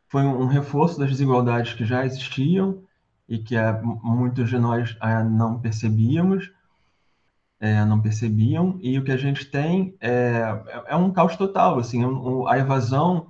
[0.06, 2.82] foi um reforço das desigualdades que já existiam
[3.28, 3.72] e que é,
[4.02, 6.50] muitos de nós é, não percebíamos,
[7.60, 12.04] é, não percebiam, e o que a gente tem é, é um caos total, assim,
[12.04, 13.26] um, a evasão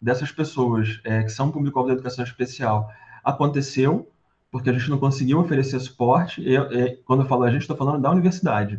[0.00, 2.90] dessas pessoas é, que são público-alvo da educação especial
[3.24, 4.10] aconteceu,
[4.52, 7.76] porque a gente não conseguiu oferecer suporte, e, e quando eu falo a gente, estou
[7.76, 8.78] falando da universidade,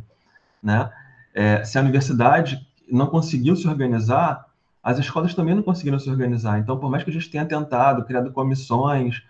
[0.62, 0.92] né?
[1.34, 4.46] É, se a universidade não conseguiu se organizar,
[4.84, 6.60] as escolas também não conseguiram se organizar.
[6.60, 9.24] Então, por mais que a gente tenha tentado, criado comissões,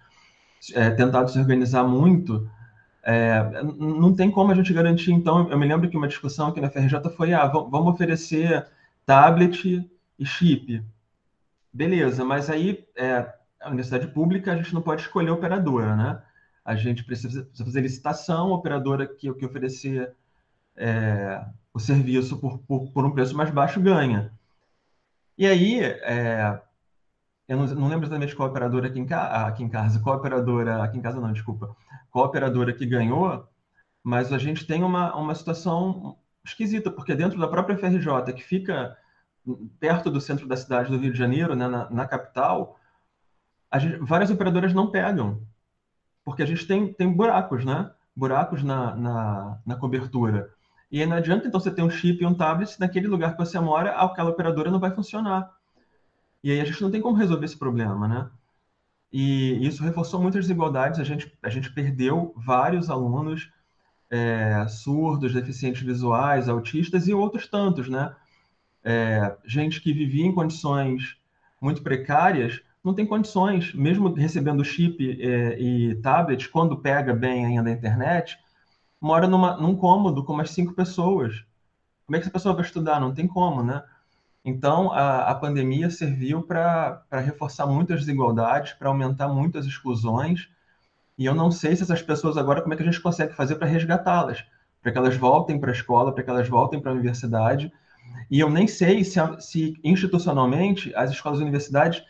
[0.73, 2.49] é, tentado se organizar muito,
[3.03, 5.13] é, não tem como a gente garantir.
[5.13, 8.67] Então, eu me lembro que uma discussão aqui na FRJ foi: ah, vamos oferecer
[9.05, 9.89] tablet
[10.19, 10.83] e chip.
[11.71, 16.21] Beleza, mas aí é, a universidade pública a gente não pode escolher operadora, né?
[16.64, 20.16] A gente precisa, fazer licitação, a operadora que, que oferecer
[20.76, 24.32] é, o serviço por, por, por um preço mais baixo ganha.
[25.38, 26.61] E aí, é,
[27.47, 30.97] eu não, não, lembro exatamente qual operadora aqui em, aqui em, casa, qual operadora, aqui
[30.97, 31.76] em casa não, desculpa,
[32.11, 33.47] qual operadora que ganhou,
[34.03, 38.97] mas a gente tem uma, uma situação esquisita, porque dentro da própria FRJ, que fica
[39.80, 42.80] perto do centro da cidade do Rio de Janeiro, né, na, na capital,
[43.78, 45.41] gente, várias operadoras não pegam,
[46.24, 47.91] porque a gente tem, tem buracos, né?
[48.15, 50.51] Buracos na, na, na cobertura.
[50.91, 53.43] E aí não adianta, então, você ter um chip e um tablet naquele lugar que
[53.43, 55.51] você mora, aquela operadora não vai funcionar.
[56.43, 58.30] E aí a gente não tem como resolver esse problema, né?
[59.11, 60.99] E isso reforçou muitas desigualdades.
[60.99, 63.51] A gente, a gente perdeu vários alunos
[64.09, 68.15] é, surdos, deficientes visuais, autistas e outros tantos, né?
[68.84, 71.17] É, gente que vivia em condições
[71.59, 77.69] muito precárias não tem condições, mesmo recebendo chip é, e tablet, quando pega bem ainda
[77.69, 78.38] a internet,
[78.99, 81.45] mora numa, num cômodo com umas cinco pessoas.
[82.05, 82.99] Como é que essa pessoa vai estudar?
[82.99, 83.81] Não tem como, né?
[84.43, 90.49] Então, a, a pandemia serviu para reforçar muitas desigualdades, para aumentar muitas exclusões,
[91.17, 93.55] e eu não sei se essas pessoas agora, como é que a gente consegue fazer
[93.55, 94.43] para resgatá-las,
[94.81, 97.71] para que elas voltem para a escola, para que elas voltem para a universidade,
[98.29, 102.03] e eu nem sei se, se institucionalmente as escolas e universidades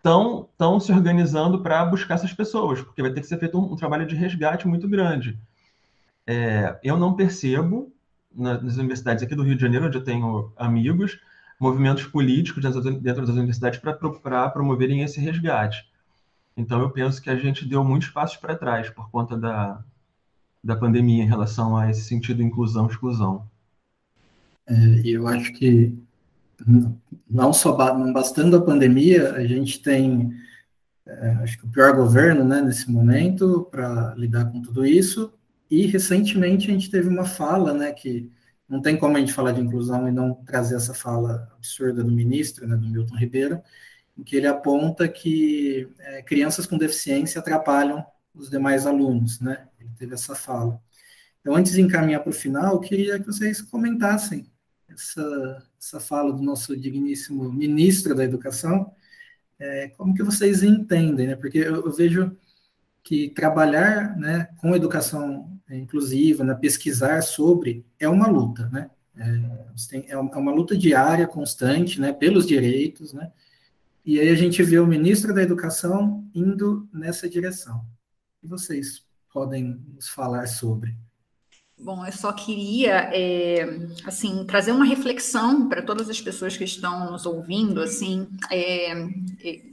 [0.00, 3.72] estão estão se organizando para buscar essas pessoas, porque vai ter que ser feito um,
[3.72, 5.38] um trabalho de resgate muito grande.
[6.26, 7.92] É, eu não percebo
[8.34, 11.18] nas universidades aqui do Rio de Janeiro, onde eu tenho amigos,
[11.58, 15.84] movimentos políticos dentro das, universidades para promoverem esse resgate.
[16.56, 19.82] Então, eu penso que a gente deu muitos passos para trás por conta da,
[20.62, 23.46] da pandemia em relação a esse sentido de inclusão exclusão.
[24.66, 24.74] É,
[25.04, 25.98] eu acho que
[27.28, 30.32] não só não bastando a pandemia, a gente tem
[31.06, 35.32] é, acho que o pior governo né, nesse momento para lidar com tudo isso.
[35.70, 38.30] E recentemente a gente teve uma fala, né, que
[38.68, 42.12] não tem como a gente falar de inclusão e não trazer essa fala absurda do
[42.12, 43.60] ministro, né, do Milton Ribeiro,
[44.16, 48.04] em que ele aponta que é, crianças com deficiência atrapalham
[48.34, 49.66] os demais alunos, né?
[49.80, 50.80] Ele teve essa fala.
[51.40, 54.46] Então, antes de encaminhar para o final, eu queria que vocês comentassem
[54.92, 58.92] essa, essa fala do nosso digníssimo ministro da Educação,
[59.58, 61.36] é, como que vocês entendem, né?
[61.36, 62.36] Porque eu, eu vejo
[63.02, 68.90] que trabalhar né, com educação inclusiva, né, pesquisar sobre, é uma luta, né?
[69.16, 73.30] É, é, é uma luta diária, constante, né, pelos direitos, né?
[74.04, 77.84] E aí a gente vê o ministro da Educação indo nessa direção.
[78.42, 80.96] E vocês podem nos falar sobre?
[81.82, 83.64] Bom, eu só queria, é,
[84.04, 88.92] assim, trazer uma reflexão para todas as pessoas que estão nos ouvindo, assim, é,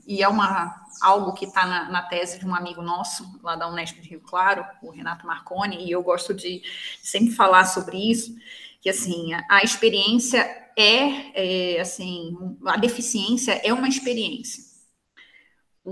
[0.08, 3.70] e é uma, algo que está na, na, tese de um amigo nosso, lá da
[3.70, 6.62] Unesp de Rio Claro, o Renato Marconi, e eu gosto de
[7.02, 8.34] sempre falar sobre isso,
[8.80, 10.40] que, assim, a, a experiência
[10.78, 14.67] é, é, assim, a deficiência é uma experiência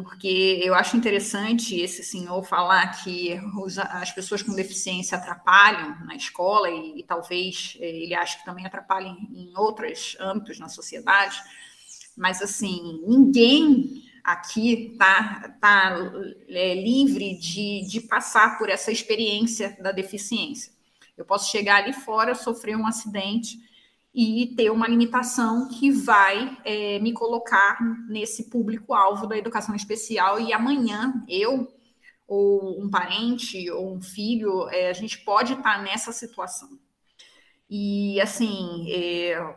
[0.04, 3.40] porque eu acho interessante esse senhor falar que
[3.92, 8.66] as pessoas com deficiência atrapalham na escola e, e, talvez eh, ele ache que também
[8.66, 11.42] atrapalhem em outros âmbitos na sociedade,
[12.18, 15.98] mas assim, ninguém aqui está tá,
[16.50, 20.74] é, livre de, de passar por essa experiência da deficiência.
[21.18, 23.58] Eu posso chegar ali fora, sofrer um acidente,
[24.16, 30.40] e ter uma limitação que vai é, me colocar nesse público-alvo da educação especial.
[30.40, 31.68] E amanhã eu,
[32.26, 36.80] ou um parente, ou um filho, é, a gente pode estar nessa situação.
[37.70, 39.54] E, assim, é,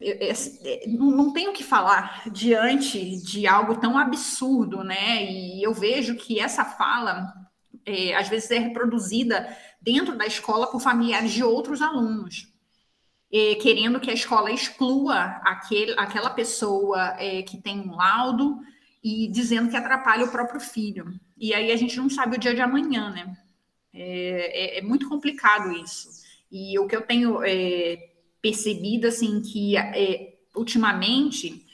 [0.00, 5.24] é, é não tenho o que falar diante de algo tão absurdo, né?
[5.24, 7.32] E eu vejo que essa fala,
[7.84, 12.55] é, às vezes, é reproduzida dentro da escola por familiares de outros alunos
[13.32, 18.58] é, querendo que a escola exclua aquele, aquela pessoa é, que tem um laudo
[19.02, 21.12] e dizendo que atrapalha o próprio filho.
[21.36, 23.36] E aí a gente não sabe o dia de amanhã, né?
[23.92, 26.08] É, é, é muito complicado isso.
[26.50, 27.98] E o que eu tenho é,
[28.40, 31.64] percebido, assim, que é, ultimamente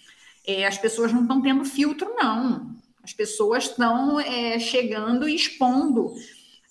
[0.67, 2.75] as pessoas não estão tendo filtro, não.
[3.01, 4.17] As pessoas estão
[4.59, 6.13] chegando e expondo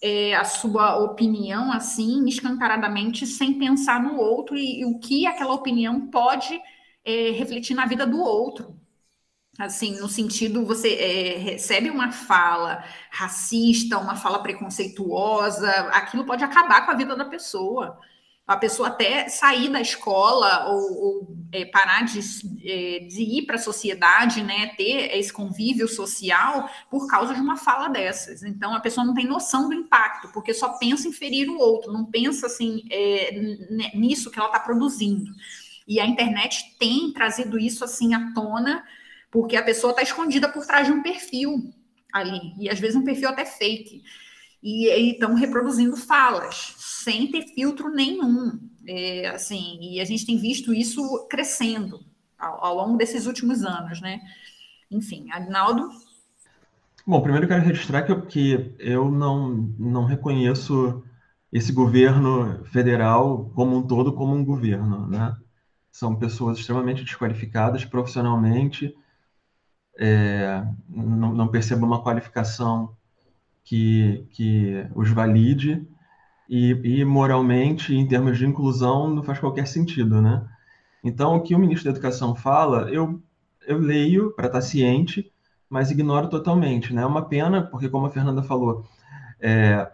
[0.02, 5.54] é, a sua opinião assim, escancaradamente, sem pensar no outro e, e o que aquela
[5.54, 6.60] opinião pode
[7.06, 8.80] é, refletir na vida do outro.
[9.60, 16.86] Assim, no sentido, você é, recebe uma fala racista, uma fala preconceituosa, aquilo pode acabar
[16.86, 18.00] com a vida da pessoa
[18.52, 22.20] a pessoa até sair da escola ou, ou é, parar de,
[22.66, 27.56] é, de ir para a sociedade, né, ter esse convívio social por causa de uma
[27.56, 28.44] fala dessas.
[28.44, 31.94] Então a pessoa não tem noção do impacto, porque só pensa em ferir o outro,
[31.94, 33.32] não pensa assim é,
[33.94, 35.32] nisso que ela está produzindo.
[35.88, 38.84] E a internet tem trazido isso assim à tona,
[39.32, 41.74] porque a pessoa está escondida por trás de um perfil
[42.12, 44.04] ali, e às vezes um perfil até fake
[44.62, 48.60] e estão reproduzindo falas sem ter filtro nenhum.
[48.88, 52.00] É, assim, e a gente tem visto isso crescendo
[52.38, 54.22] ao, ao, longo desses últimos anos, né?
[54.90, 55.90] Enfim, Agnaldo?
[57.06, 61.04] Bom, primeiro quero registrar que eu, que eu não, não reconheço
[61.52, 65.36] esse governo federal como um todo como um governo, né?
[65.92, 68.96] São pessoas extremamente desqualificadas profissionalmente,
[69.98, 72.96] é, não, não percebo uma qualificação
[73.64, 75.88] que, que os valide
[76.50, 80.46] e, e, moralmente, em termos de inclusão, não faz qualquer sentido, né?
[81.04, 83.22] Então, o que o ministro da Educação fala, eu,
[83.66, 85.32] eu leio para estar ciente,
[85.70, 87.04] mas ignoro totalmente, né?
[87.04, 88.86] É uma pena, porque, como a Fernanda falou,
[89.40, 89.90] é,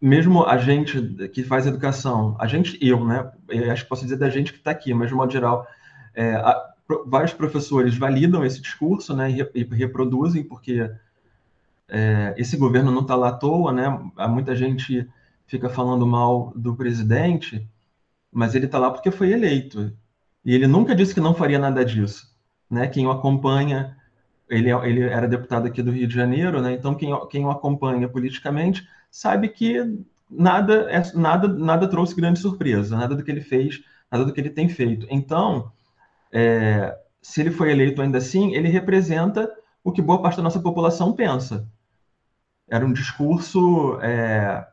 [0.00, 3.30] mesmo a gente que faz educação, a gente, eu, né?
[3.48, 5.66] Eu acho que posso dizer da gente que está aqui, mas de modo geral,
[6.14, 6.74] é, a,
[7.06, 9.30] vários professores validam esse discurso, né?
[9.54, 10.90] E, reproduzem, porque
[11.88, 13.86] é, esse governo não está lá à toa, né?
[14.16, 15.08] Há muita gente
[15.46, 17.68] fica falando mal do presidente,
[18.32, 19.92] mas ele está lá porque foi eleito.
[20.44, 22.28] E ele nunca disse que não faria nada disso,
[22.70, 22.88] né?
[22.88, 23.96] Quem o acompanha,
[24.48, 26.72] ele, ele era deputado aqui do Rio de Janeiro, né?
[26.72, 29.80] Então quem, quem o acompanha politicamente sabe que
[30.30, 33.80] nada é nada nada trouxe grande surpresa, nada do que ele fez,
[34.10, 35.06] nada do que ele tem feito.
[35.10, 35.72] Então,
[36.32, 39.50] é, se ele foi eleito ainda assim, ele representa
[39.82, 41.68] o que boa parte da nossa população pensa.
[42.68, 44.66] Era um discurso é,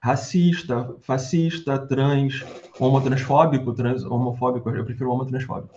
[0.00, 2.44] racista, fascista, trans,
[2.78, 5.74] homotransfóbico, trans, homofóbico, eu prefiro homotransfóbico,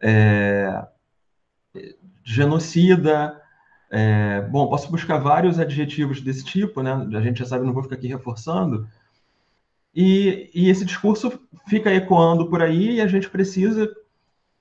[0.00, 0.86] é,
[2.24, 3.40] genocida,
[3.90, 6.92] é, bom, posso buscar vários adjetivos desse tipo, né?
[6.92, 8.86] A gente já sabe, não vou ficar aqui reforçando.
[9.94, 13.90] E, e esse discurso fica ecoando por aí e a gente precisa,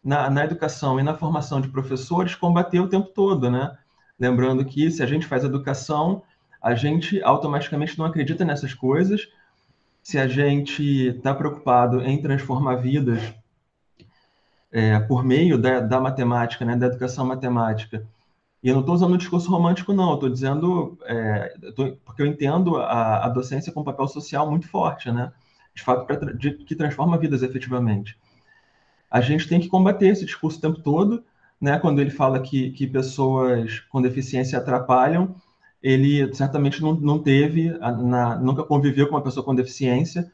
[0.04, 3.78] na, na educação e na formação de professores, combater o tempo todo, né?
[4.18, 6.24] Lembrando que se a gente faz educação,
[6.62, 9.28] a gente automaticamente não acredita nessas coisas.
[10.02, 13.22] Se a gente está preocupado em transformar vidas
[14.72, 18.06] é, por meio da, da matemática, né, da educação matemática,
[18.62, 22.26] e eu não estou usando um discurso romântico, não, estou dizendo, é, tô, porque eu
[22.26, 25.32] entendo a, a, docência com um papel social muito forte, né?
[25.76, 28.18] De fato, pra, de, que transforma vidas efetivamente.
[29.10, 31.24] A gente tem que combater esse discurso o tempo todo,
[31.62, 31.78] né?
[31.80, 35.36] Quando ele fala que, que pessoas com deficiência atrapalham,
[35.82, 40.32] ele certamente não, não teve, na, nunca conviveu com uma pessoa com deficiência,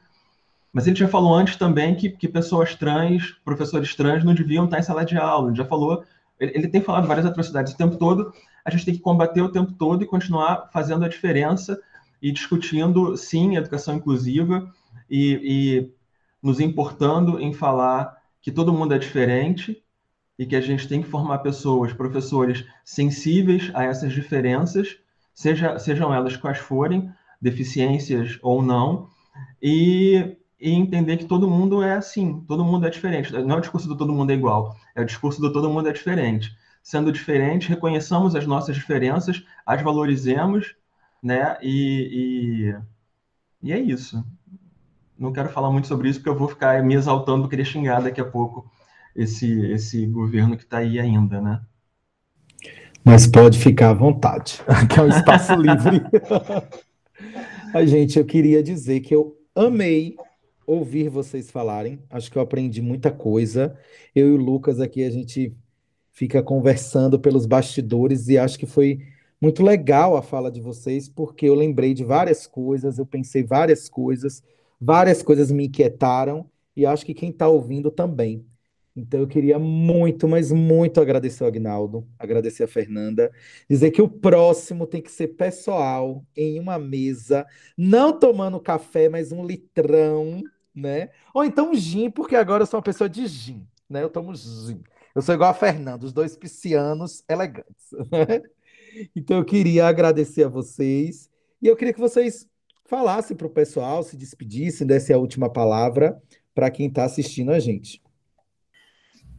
[0.71, 4.79] mas ele já falou antes também que, que pessoas trans, professores trans, não deviam estar
[4.79, 5.49] em sala de aula.
[5.49, 6.03] Ele já falou
[6.39, 8.33] ele, tem falado várias atrocidades o tempo todo,
[8.65, 11.79] a gente tem que combater o tempo todo e continuar fazendo a diferença
[12.21, 14.71] e discutindo, sim, educação inclusiva
[15.09, 15.91] e, e
[16.41, 19.81] nos importando em falar que todo mundo é diferente
[20.37, 24.97] e que a gente tem que formar pessoas, professores sensíveis a essas diferenças,
[25.33, 27.11] seja, sejam elas quais forem,
[27.41, 29.09] deficiências ou não,
[29.61, 33.33] e e entender que todo mundo é assim, todo mundo é diferente.
[33.33, 35.89] Não é o discurso do todo mundo é igual, é o discurso do todo mundo
[35.89, 36.55] é diferente.
[36.81, 40.73] Sendo diferente, reconheçamos as nossas diferenças, as valorizemos,
[41.21, 41.57] né?
[41.61, 42.71] E,
[43.61, 44.23] e, e é isso.
[45.19, 48.21] Não quero falar muito sobre isso, porque eu vou ficar me exaltando, querer xingar daqui
[48.21, 48.71] a pouco
[49.13, 51.61] esse, esse governo que está aí ainda, né?
[53.03, 56.01] Mas pode ficar à vontade, que é um espaço livre.
[57.73, 60.15] A gente, eu queria dizer que eu amei
[60.65, 61.99] ouvir vocês falarem.
[62.09, 63.75] Acho que eu aprendi muita coisa.
[64.15, 65.55] Eu e o Lucas aqui, a gente
[66.11, 68.99] fica conversando pelos bastidores e acho que foi
[69.41, 73.89] muito legal a fala de vocês, porque eu lembrei de várias coisas, eu pensei várias
[73.89, 74.43] coisas,
[74.79, 76.45] várias coisas me inquietaram
[76.77, 78.45] e acho que quem está ouvindo também.
[78.95, 83.31] Então eu queria muito, mas muito agradecer ao Agnaldo, agradecer a Fernanda,
[83.67, 89.31] dizer que o próximo tem que ser pessoal, em uma mesa, não tomando café, mas
[89.31, 90.43] um litrão,
[90.75, 91.09] né?
[91.33, 94.03] Ou então gin, porque agora eu sou uma pessoa de gin, né?
[94.03, 94.83] Eu tomo gin.
[95.15, 97.91] Eu sou igual a Fernanda, os dois piscianos elegantes.
[98.11, 98.41] Né?
[99.15, 101.27] Então eu queria agradecer a vocês
[101.59, 102.47] e eu queria que vocês
[102.85, 106.21] falassem para o pessoal, se despedissem, dessem a última palavra
[106.53, 108.02] para quem está assistindo a gente.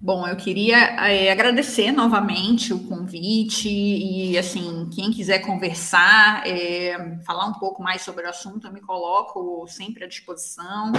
[0.04, 0.76] Bom, eu queria
[1.08, 8.02] é, agradecer novamente o convite e, assim, quem quiser conversar, é, falar um pouco mais
[8.02, 10.92] sobre o assunto, eu me coloco sempre à disposição.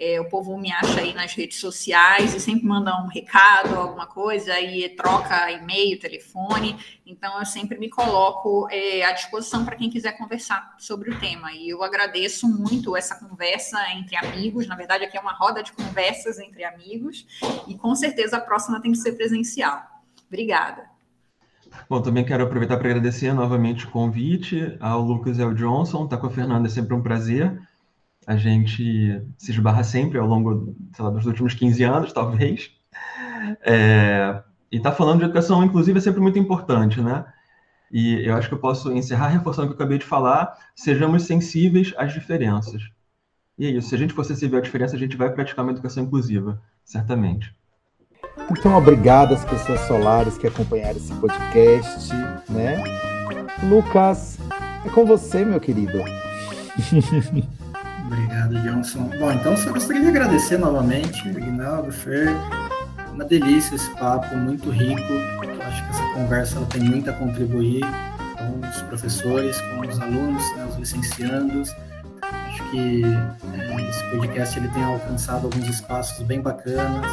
[0.00, 4.06] É, o povo me acha aí nas redes sociais e sempre manda um recado, alguma
[4.06, 6.78] coisa, aí troca e-mail, telefone.
[7.04, 8.66] Então, eu sempre me coloco
[9.06, 11.52] à disposição para quem quiser conversar sobre o tema.
[11.52, 14.66] E eu agradeço muito essa conversa entre amigos.
[14.66, 17.26] Na verdade, aqui é uma roda de conversas entre amigos.
[17.68, 19.82] E com certeza próxima tem que ser presencial.
[20.28, 20.84] Obrigada.
[21.88, 26.06] Bom, também quero aproveitar para agradecer novamente o convite ao Lucas e ao Johnson.
[26.06, 27.60] Tá com a Fernanda é sempre um prazer.
[28.26, 32.72] A gente se esbarra sempre ao longo lá, dos últimos 15 anos, talvez.
[33.62, 37.24] É, e tá falando de educação, inclusive, é sempre muito importante, né?
[37.90, 40.54] E eu acho que eu posso encerrar reforçando o que eu acabei de falar.
[40.74, 42.82] Sejamos sensíveis às diferenças.
[43.58, 43.88] E é isso.
[43.88, 47.54] Se a gente fosse ver a diferença, a gente vai praticar uma educação inclusiva, certamente.
[48.50, 52.14] Então, obrigado às pessoas solares que acompanharam esse podcast,
[52.48, 52.82] né?
[53.64, 54.38] Lucas,
[54.84, 55.98] é com você, meu querido.
[58.06, 59.10] Obrigado, Johnson.
[59.18, 62.28] Bom, então só gostaria de agradecer novamente, Aguinaldo, Fer.
[63.12, 65.12] Uma delícia esse papo, muito rico.
[65.12, 67.84] Eu acho que essa conversa tem muito a contribuir
[68.36, 71.74] com os professores, com os alunos, né, os licenciandos.
[72.22, 77.06] Acho que é, esse podcast ele tem alcançado alguns espaços bem bacanas.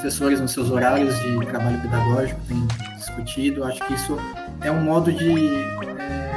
[0.00, 3.64] Professores nos seus horários de trabalho pedagógico têm discutido.
[3.64, 4.16] Acho que isso
[4.62, 5.54] é um modo de
[5.98, 6.34] é,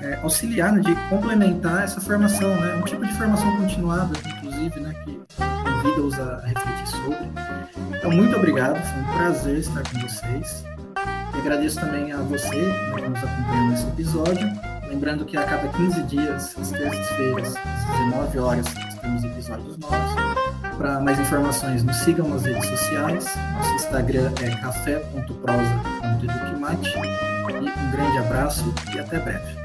[0.00, 2.74] é, auxiliar, né, de complementar essa formação, né?
[2.76, 5.20] Um tipo de formação continuada, inclusive, né, que
[5.82, 7.30] convida-os a refletir sobre.
[7.98, 10.64] Então, muito obrigado, foi um prazer estar com vocês.
[11.34, 14.50] E agradeço também a você né, que nos acompanhou nesse episódio.
[14.88, 18.66] Lembrando que a cada 15 dias, às terças-feiras, às 19 horas,
[19.02, 20.43] temos episódios novos.
[20.76, 23.24] Para mais informações, nos sigam nas redes sociais.
[23.52, 26.88] Nosso Instagram é café.prosa.eduquimate.
[26.88, 29.63] E um grande abraço e até breve.